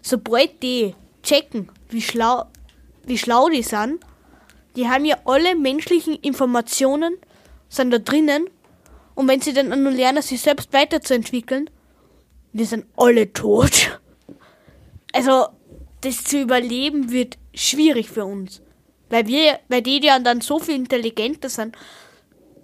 [0.02, 2.45] sobald die checken, wie schlau,
[3.05, 4.05] wie schlau die sind,
[4.76, 7.16] die haben ja alle menschlichen Informationen,
[7.68, 8.49] sind da drinnen
[9.14, 11.68] und wenn sie dann nur lernen, sich selbst weiterzuentwickeln,
[12.53, 14.01] wir sind alle tot.
[15.12, 15.49] Also,
[16.03, 18.62] das zu überleben wird schwierig für uns.
[19.11, 21.76] Weil wir, weil die ja dann so viel intelligenter sind,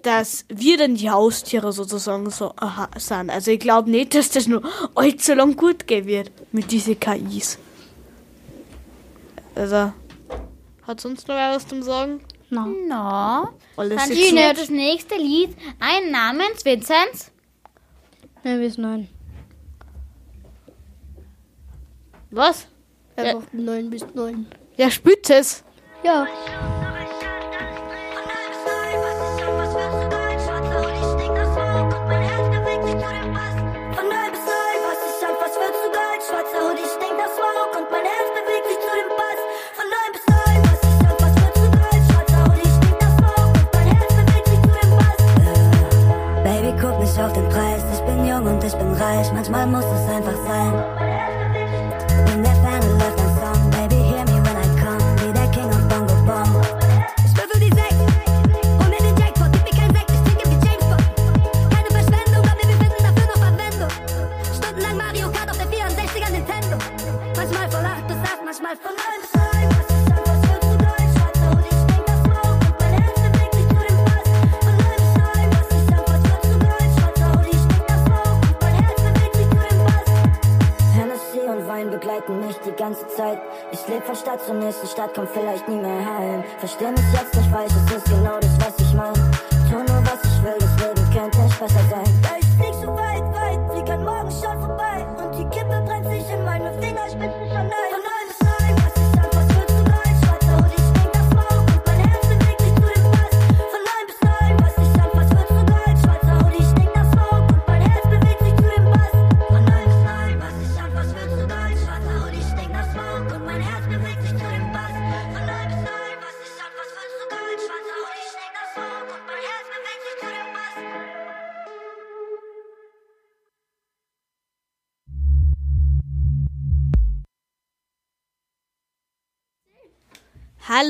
[0.03, 3.31] dass wir dann die Haustiere sozusagen so aha, sind.
[3.31, 4.62] Also ich glaube nicht, dass das nur
[4.95, 7.59] allzu lang gut gehen wird mit diesen KIs.
[9.55, 9.92] Also,
[10.86, 12.20] hat sonst noch wer was zum Sagen?
[12.50, 13.52] Na.
[13.76, 14.59] Alles Dann wir gut.
[14.59, 15.57] das nächste Lied.
[15.80, 17.32] Ein namens Vinzenz.
[18.42, 19.09] Nein, bis neun.
[22.30, 22.66] Was?
[23.16, 24.46] Einfach 9 bis 9.
[24.76, 25.64] Ja, spitz es.
[26.02, 26.26] Ja.
[48.67, 49.33] Ich bin reich.
[49.33, 50.93] Manchmal muss es einfach sein.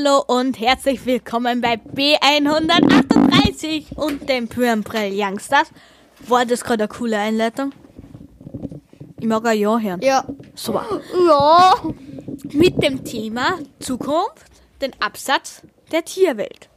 [0.05, 5.71] Hallo und herzlich willkommen bei B138 und dem Pyrambrell Youngsters.
[6.21, 7.73] War das gerade eine coole Einleitung?
[9.19, 10.01] Ich mag ein Ja hören.
[10.03, 10.25] Ja.
[10.55, 11.01] Super.
[11.27, 11.75] Ja.
[12.53, 14.47] Mit dem Thema Zukunft,
[14.83, 16.69] den Absatz der Tierwelt.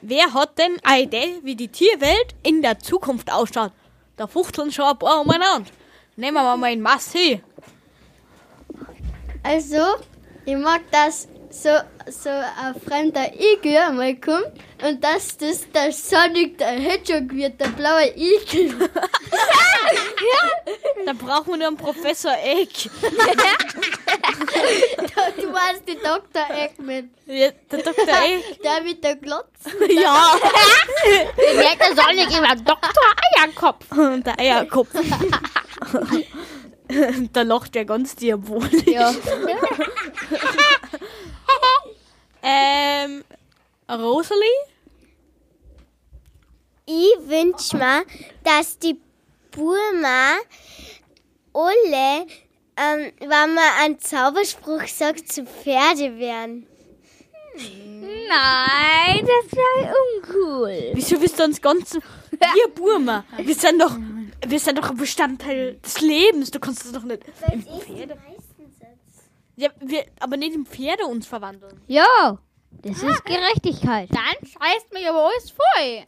[0.00, 3.72] Wer hat denn eine Idee, wie die Tierwelt in der Zukunft ausschaut?
[4.16, 5.70] Da fuchteln schon ein paar umeinander.
[6.16, 7.42] Nehmen wir mal in Massi.
[9.42, 9.82] Also,
[10.46, 11.70] ich mag, dass so,
[12.10, 14.52] so ein fremder Igel einmal kommt
[14.82, 18.90] und dass das der Sonic der Hedgehog wird, der blaue Igel.
[21.06, 22.90] Da brauchen wir nur einen Professor Egg.
[25.36, 26.44] Du warst die Dr.
[26.54, 27.10] Eggman.
[27.26, 28.04] Ja, der Dr.
[28.24, 28.58] Egg.
[28.62, 29.70] Der mit der Glotze.
[29.88, 30.34] Ja.
[31.54, 32.90] Merkt der Sonic immer Dr.
[33.36, 33.90] Eierkopf.
[33.92, 34.90] Und der Eierkopf.
[37.32, 38.84] da lacht er ganz diabolisch.
[38.86, 39.14] Ja.
[42.42, 43.24] Ähm,
[43.90, 44.42] Rosalie?
[46.86, 48.04] Ich wünsch mir,
[48.44, 48.98] dass die
[49.50, 50.36] Burma
[51.52, 52.26] alle,
[52.76, 56.66] ähm, wenn man einen Zauberspruch sagt, zu Pferde werden.
[57.56, 60.90] Nein, das wäre uncool.
[60.94, 62.02] Wieso bist du uns ganzen...
[62.30, 63.96] Wir Burma, wir sind doch...
[64.46, 66.52] Wir sind doch ein Bestandteil des Lebens.
[66.52, 67.22] Du kannst das doch nicht...
[67.52, 68.16] Im Pferde...
[69.58, 71.80] Ja, wir, aber nicht im Pferde uns verwandeln.
[71.88, 72.38] Ja,
[72.70, 74.08] das ist Gerechtigkeit.
[74.10, 76.04] Dann scheißt mich aber alles voll.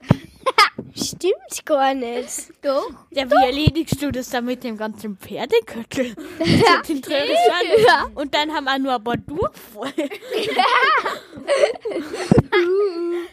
[0.95, 2.53] Stimmt gar nicht.
[2.63, 2.91] Doch.
[3.11, 6.15] Ja, wie erledigst du das dann mit dem ganzen Pferdeköttel?
[6.41, 6.83] Ja.
[6.83, 7.03] Den
[7.87, 8.07] ja.
[8.15, 9.17] Und dann haben wir nur ein paar
[9.53, 9.93] voll.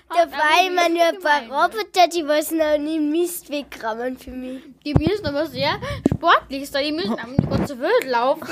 [0.09, 4.61] Da war immer nur ein paar Roboter, die was noch nie Mist wegrammen für mich.
[4.85, 6.85] Die müssen aber sehr sportlich sein.
[6.85, 8.47] Die müssen um die ganze Welt laufen.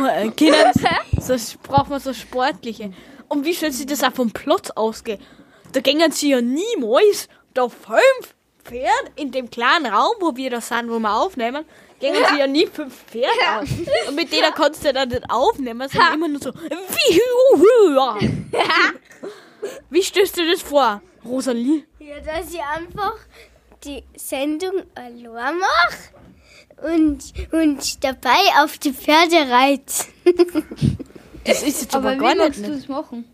[0.00, 0.72] Mal, Kinder,
[1.20, 2.92] so braucht man so sportliche.
[3.32, 5.18] Und wie soll sie das auch vom Platz ausgehen?
[5.72, 10.60] Da gingen sie ja niemals da fünf Pferde in dem kleinen Raum, wo wir da
[10.60, 11.64] sind, wo wir aufnehmen,
[11.98, 13.70] gingen sie ja nie fünf Pferde aus.
[14.06, 17.20] Und mit denen kannst du dann nicht aufnehmen, sondern immer nur so, wie,
[19.88, 21.84] wie stellst du das vor, Rosalie?
[22.00, 23.16] Ja, dass ich einfach
[23.82, 30.04] die Sendung allein mache und, und dabei auf die Pferde reite.
[31.44, 32.58] Das ist jetzt aber, Aber gar wie nicht.
[32.58, 33.24] willst du es machen?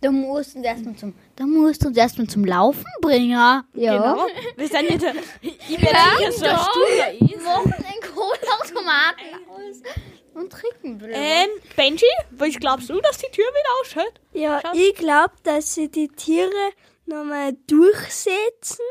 [0.00, 3.30] Da musst du uns erstmal zum, da musst du uns erstmal zum Laufen bringen.
[3.30, 3.64] Ja.
[3.72, 4.26] Genau.
[4.56, 5.12] Wir sind ja da,
[5.42, 7.44] ich werde sicher so ein Stuhler ist.
[7.44, 9.82] Machen einen Kohlenautomaten aus
[10.34, 11.10] und trinken will.
[11.12, 14.20] Ähm, Benji, was glaubst du, dass die Tür wieder ausschaut?
[14.32, 14.72] Ja, Schau.
[14.74, 16.50] ich glaube, dass sie die Tiere
[17.06, 18.84] nochmal durchsetzen,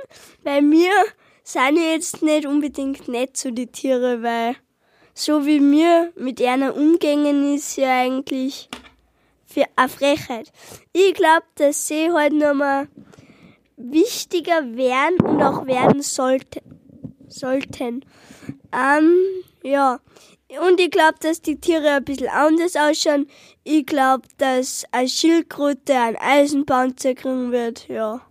[0.43, 0.91] weil wir
[1.43, 4.56] sind jetzt nicht unbedingt nett zu den Tieren, weil
[5.22, 8.70] so wie wir mit einer umgängen ist ja eigentlich
[9.46, 10.52] für eine Frechheit.
[10.94, 12.88] Ich glaube, dass sie halt nochmal
[13.78, 16.64] wichtiger werden und auch werden sollte,
[17.28, 18.04] sollten.
[18.74, 19.16] Ähm,
[19.64, 20.00] ja.
[20.68, 23.28] Und ich glaube, dass die Tiere ein bisschen anders ausschauen.
[23.64, 28.22] Ich glaube, dass eine Schildkröte einen Eisenpanzer kriegen wird, ja.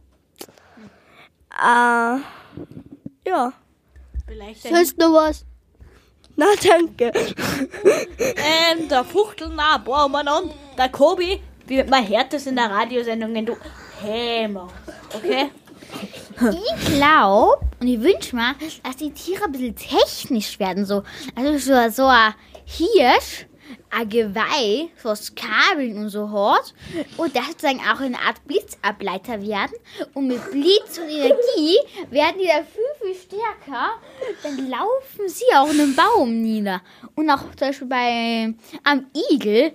[1.57, 2.20] Äh,
[3.28, 3.53] ja.
[4.26, 5.47] Vielleicht Sonst noch was?
[6.41, 7.12] Na, danke.
[8.18, 12.70] Ähm, der Fuchtel, na, boah, Mann, und der Kobi, wie man hört das in der
[12.70, 13.59] Radiosendung, wenn du
[14.01, 14.68] Hämmer,
[15.14, 15.51] okay?
[16.41, 20.86] Ich glaube und ich wünsche mir, dass die Tiere ein bisschen technisch werden.
[20.86, 21.03] So.
[21.34, 22.32] Also so, so ein
[22.64, 23.45] Hirsch,
[23.90, 26.74] ein Geweih, aus Kabeln und so hat.
[27.16, 29.76] Und das sozusagen auch eine Art Blitzableiter werden.
[30.14, 31.78] Und mit Blitz und Energie
[32.10, 33.90] werden die da viel, viel stärker.
[34.42, 36.82] Dann laufen sie auch in einen Baum nieder.
[37.14, 38.54] Und auch zum Beispiel bei
[38.84, 39.72] am Igel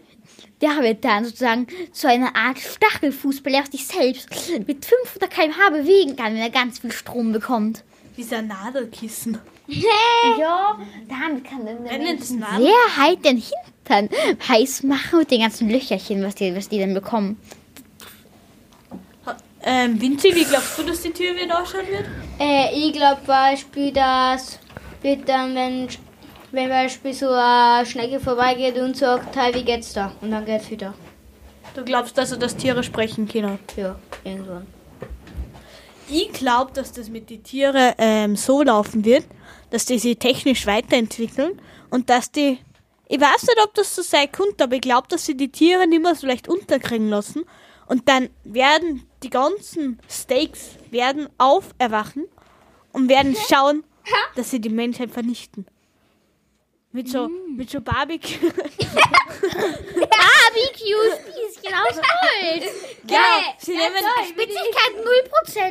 [0.61, 4.29] der wird dann sozusagen zu einer Art Stachelfußball, der sich selbst
[4.65, 7.83] mit 500 km/h bewegen kann, wenn er ganz viel Strom bekommt.
[8.17, 9.37] Dieser Nadelkissen.
[9.67, 10.77] Ja,
[11.09, 12.65] damit kann er Nadel?
[12.65, 14.09] sehr halt den Hintern
[14.47, 17.39] heiß machen mit den ganzen Löcherchen, was die, was die dann bekommen.
[19.67, 22.05] Ähm, Vinci, wie glaubst du, dass die Tür wieder ausschauen wird?
[22.39, 24.59] Äh, ich glaube Beispiel, dass
[25.01, 25.87] wird dann, wenn,
[26.51, 30.11] wenn Beispiel so eine Schnecke vorbeigeht und sagt, hey, wie geht's da?
[30.21, 30.93] Und dann geht's wieder.
[31.75, 33.59] Du glaubst, dass er das Tiere sprechen können?
[33.75, 34.65] Ja, irgendwann.
[36.07, 39.25] Ich glaube, dass das mit den Tieren ähm, so laufen wird,
[39.71, 42.59] dass die sich technisch weiterentwickeln und dass die.
[43.07, 45.85] Ich weiß nicht, ob das so sein könnte, aber ich glaube, dass sie die Tiere
[45.87, 47.45] nicht mehr so leicht unterkriegen lassen.
[47.87, 52.25] Und dann werden die ganzen Steaks werden auferwachen
[52.93, 53.83] und werden schauen,
[54.35, 55.67] dass sie die Menschheit vernichten.
[56.95, 57.27] Mit so,
[57.57, 58.49] mit so Barbecue.
[59.99, 62.63] Barbecue-Spießchen aus Holz.
[63.09, 63.19] ja,
[63.57, 63.97] sie nehmen,
[64.29, 64.93] Spitzigkeit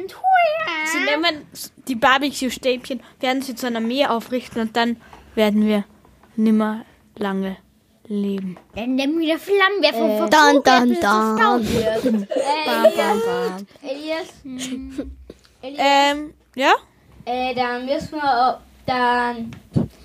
[0.04, 0.12] 0%.
[0.12, 0.84] Hui.
[0.84, 1.46] sie nehmen
[1.88, 5.00] die Barbecue-Stäbchen, werden sie zu einer Meer aufrichten und dann
[5.34, 5.84] werden wir
[6.36, 6.84] nimmer
[7.16, 7.56] lange
[8.06, 8.58] leben.
[8.74, 11.66] Wenn der wieder Flammenwerfer Äh, vom dann, dann, dann.
[11.66, 12.02] wird.
[12.04, 13.66] Bam, bam, bam.
[13.82, 15.16] Elias, hm,
[15.62, 16.74] Elias Ähm, ja?
[17.24, 19.50] äh, dann müssen wir, dann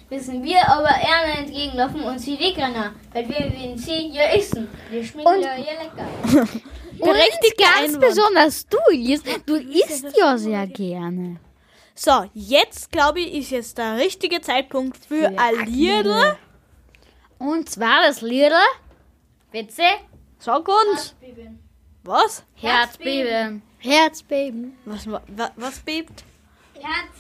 [0.10, 4.68] müssen wir aber Erna entgegenlaufen und sie wegrennen, weil wir werden sie ja essen.
[4.90, 6.50] Wir schmecken Und- ja, ja lecker.
[7.00, 8.02] Berechtigter und ganz Einwand.
[8.02, 11.38] besonders du, Elias, du isst ja sehr gerne.
[11.96, 16.38] So, jetzt glaube ich, ist jetzt der richtige Zeitpunkt für, ein Liedl.
[17.38, 18.52] Und zwar das Lied,
[19.52, 19.82] bitte,
[20.40, 21.16] Sag uns.
[22.04, 22.44] Was?
[22.56, 23.62] Herzbeben.
[23.78, 24.78] Herzbeben.
[24.86, 26.24] Was, wa- wa- was bebt?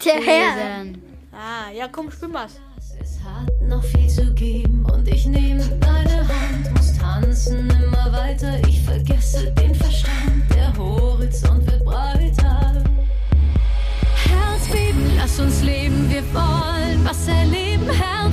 [0.01, 0.85] Herr.
[1.31, 2.59] Ah, ja, komm, spiel mal's.
[3.01, 8.59] Es hat noch viel zu geben und ich nehme deine Hand, muss tanzen immer weiter.
[8.67, 12.83] Ich vergesse den Verstand, der Horizont wird breiter.
[14.25, 17.87] Herzbeben, lass uns leben, wir wollen was erleben.
[17.89, 18.28] Herzbeben,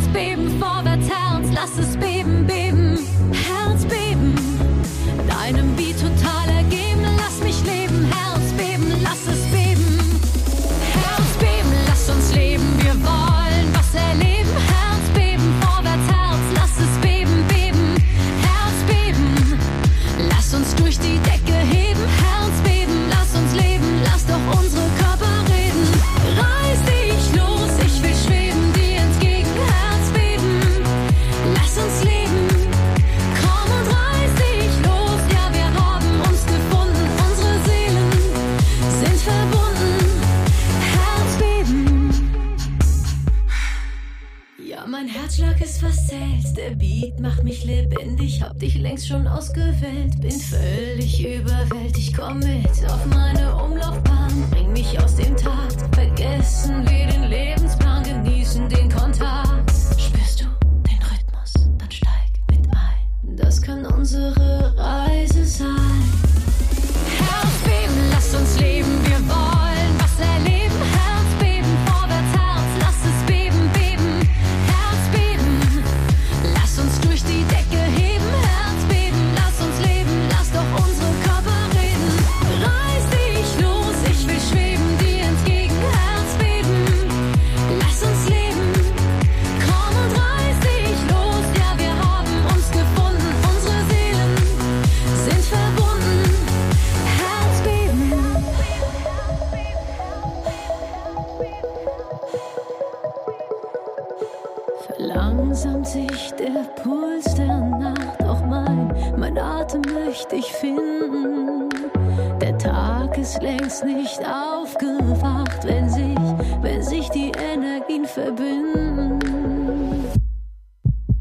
[113.27, 116.17] ist längst nicht aufgewacht, wenn sich,
[116.63, 119.19] wenn sich die Energien verbinden.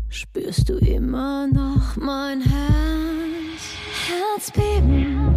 [0.10, 3.64] Spürst du immer noch mein Herz?
[4.08, 5.32] Herzbeben.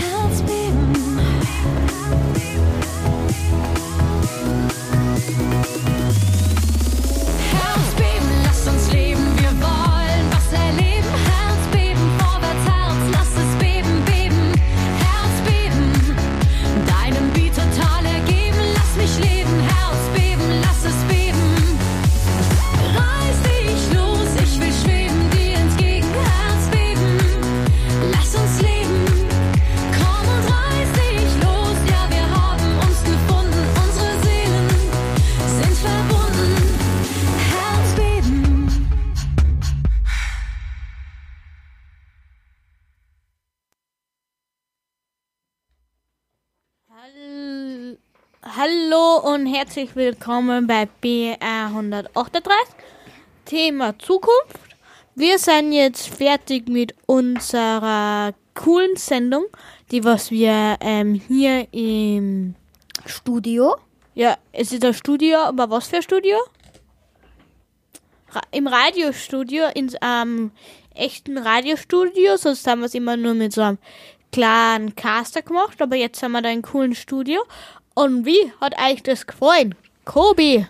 [0.00, 0.65] Herzbeben.
[49.56, 52.74] Herzlich willkommen bei BR 138.
[53.46, 54.76] Thema Zukunft.
[55.14, 59.46] Wir sind jetzt fertig mit unserer coolen Sendung,
[59.90, 62.54] die was wir ähm, hier im
[63.06, 63.76] Studio.
[64.14, 66.36] Ja, es ist ein Studio, aber was für ein Studio?
[68.32, 70.50] Ra Im Radiostudio, in einem
[70.94, 73.78] echten Radiostudio, sonst haben wir es immer nur mit so einem
[74.32, 77.40] kleinen Caster gemacht, aber jetzt haben wir da einen coolen Studio.
[77.96, 79.74] Und wie hat euch das gefallen?
[80.04, 80.66] Kobi,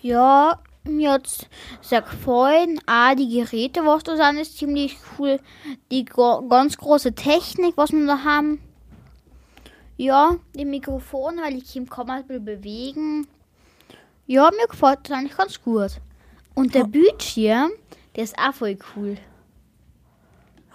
[0.00, 1.46] Ja, mir hat's
[1.82, 2.80] sehr gefallen.
[2.86, 5.38] Auch die Geräte, was da sind, ist ziemlich cool.
[5.92, 8.62] Die ganz große Technik, was wir da haben.
[9.98, 13.26] Ja, die Mikrofone, weil ich ihn kaum mal bewegen.
[14.26, 16.00] Ja, mir gefällt das eigentlich ganz gut.
[16.54, 17.72] Und der Bildschirm,
[18.16, 19.18] der ist auch voll cool.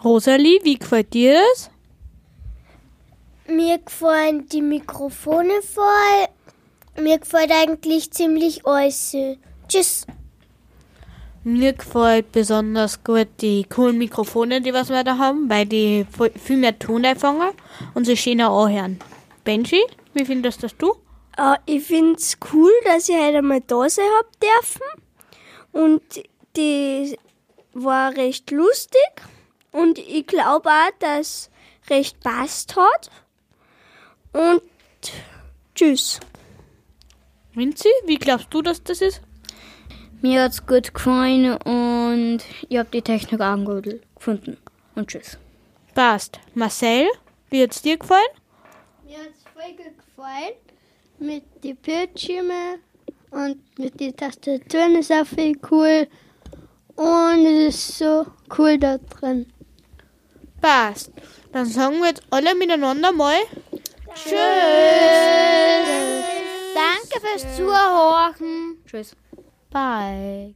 [0.03, 1.70] Rosalie, wie gefällt dir das?
[3.47, 6.27] Mir gefallen die Mikrofone voll.
[7.01, 9.15] Mir gefällt eigentlich ziemlich alles.
[9.67, 10.05] Tschüss.
[11.43, 16.57] Mir gefällt besonders gut die coolen Mikrofone, die was wir da haben, weil die viel
[16.57, 17.49] mehr Ton einfangen
[17.95, 18.99] und sie schöner anhören.
[19.43, 19.81] Benji,
[20.13, 20.93] wie findest das du?
[21.37, 25.01] Äh, ich find's cool, dass ich heute einmal da sein hab dürfen.
[25.71, 26.01] Und
[26.55, 27.17] die
[27.73, 29.01] war recht lustig.
[29.71, 31.49] Und ich glaube auch, dass
[31.89, 33.09] recht passt hat.
[34.33, 34.61] Und
[35.75, 36.19] tschüss.
[37.53, 39.21] Vinci, wie glaubst du, dass das ist?
[40.21, 44.57] Mir hat's gut gefallen und ich hab die Technik gut gefunden.
[44.95, 45.37] Und tschüss.
[45.93, 46.39] Passt.
[46.53, 47.07] Marcel,
[47.49, 48.21] wie hat's dir gefallen?
[49.05, 50.53] Mir hat es voll gut gefallen.
[51.19, 52.79] Mit den Bildschirmen
[53.31, 56.07] und mit den Tastaturen ist auch viel cool.
[56.95, 58.25] Und es ist so
[58.57, 59.51] cool da drin.
[60.61, 61.11] Passt.
[61.51, 63.35] Dann sagen wir jetzt alle miteinander mal
[64.13, 64.35] Tschüss.
[66.73, 68.83] Danke fürs Zuhören.
[68.85, 69.15] Tschüss.
[69.69, 70.55] Bye.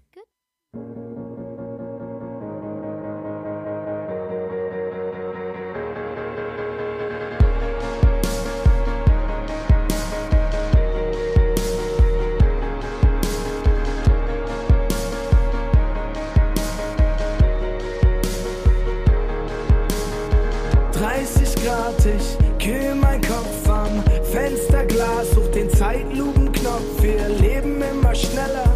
[20.91, 27.01] Grad, 30 Grad, ich kühl mein Kopf am Fensterglas, such den Zeitlupenknopf.
[27.01, 28.69] Wir leben immer schneller,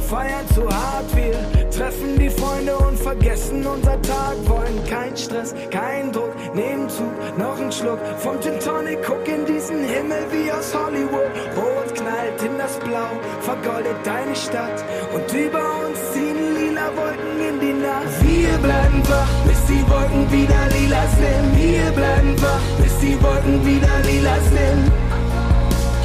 [0.00, 1.08] feiern zu hart.
[1.14, 1.36] Wir
[1.70, 4.36] treffen die Freunde und vergessen unser Tag.
[4.48, 8.98] Wollen kein Stress, kein Druck, nehmen Zug, noch ein Schluck vom Gin Tonic.
[9.06, 11.30] Guck in diesen Himmel wie aus Hollywood.
[11.56, 14.84] Rot knallt in das Blau, vergoldet deine Stadt.
[15.14, 16.25] Und über uns lila
[16.96, 18.08] Wolken in die Nacht.
[18.22, 21.46] Wir bleiben wach, bis die Wolken wieder lila sind.
[21.54, 24.84] Wir bleiben wach, bis die Wolken wieder lila sind.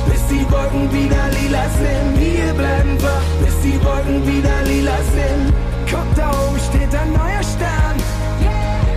[0.10, 2.10] Bis die Wolken wieder lila sind.
[2.20, 5.54] Wir bleiben wach, bis die Wolken wieder lila sind.
[5.90, 7.96] Guck, da oben steht ein neuer Stern.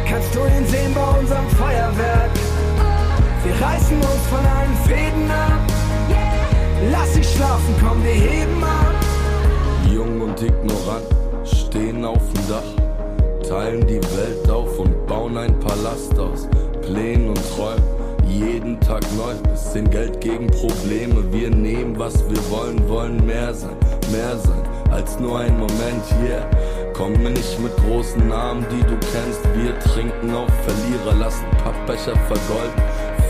[0.09, 2.30] Kannst du ihn sehen bei unserem Feuerwerk?
[3.45, 5.62] Wir reißen uns von allen Fäden ab.
[6.90, 8.95] Lass dich schlafen, komm, wir heben ab.
[9.90, 16.18] Jung und ignorant stehen auf dem Dach, teilen die Welt auf und bauen ein Palast
[16.18, 16.49] aus
[16.82, 17.82] Plänen und Träumen.
[18.28, 21.24] Jeden Tag neu, bisschen Geld gegen Probleme.
[21.30, 23.76] Wir nehmen, was wir wollen, wollen mehr sein,
[24.11, 26.49] mehr sein als nur ein Moment hier.
[26.92, 29.42] Komm mir nicht mit großen Namen, die du kennst.
[29.55, 32.82] Wir trinken auf Verlierer, lassen Pappbecher vergolden.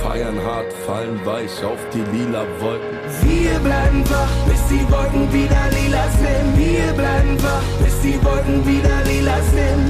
[0.05, 2.99] Feiern hart, fallen weich auf die lila Wolken.
[3.23, 6.49] Wir bleiben wach, bis die Wolken wieder lila sind.
[6.59, 9.85] Wir bleiben wach, bis die Wolken wieder lila sind.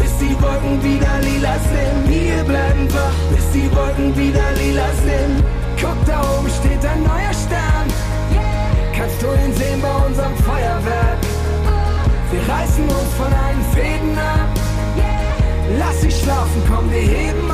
[0.00, 1.98] Bis die Wolken wieder lila sind.
[2.08, 5.44] Wir bleiben wach, bis die Wolken wieder lila sind.
[5.78, 7.86] Guck, da oben steht ein neuer Stern.
[8.96, 11.20] Kannst du ihn sehen bei unserem Feuerwerk?
[12.32, 14.48] Wir reißen uns von allen Fäden ab.
[15.78, 17.48] Lass dich schlafen, komm, wir heben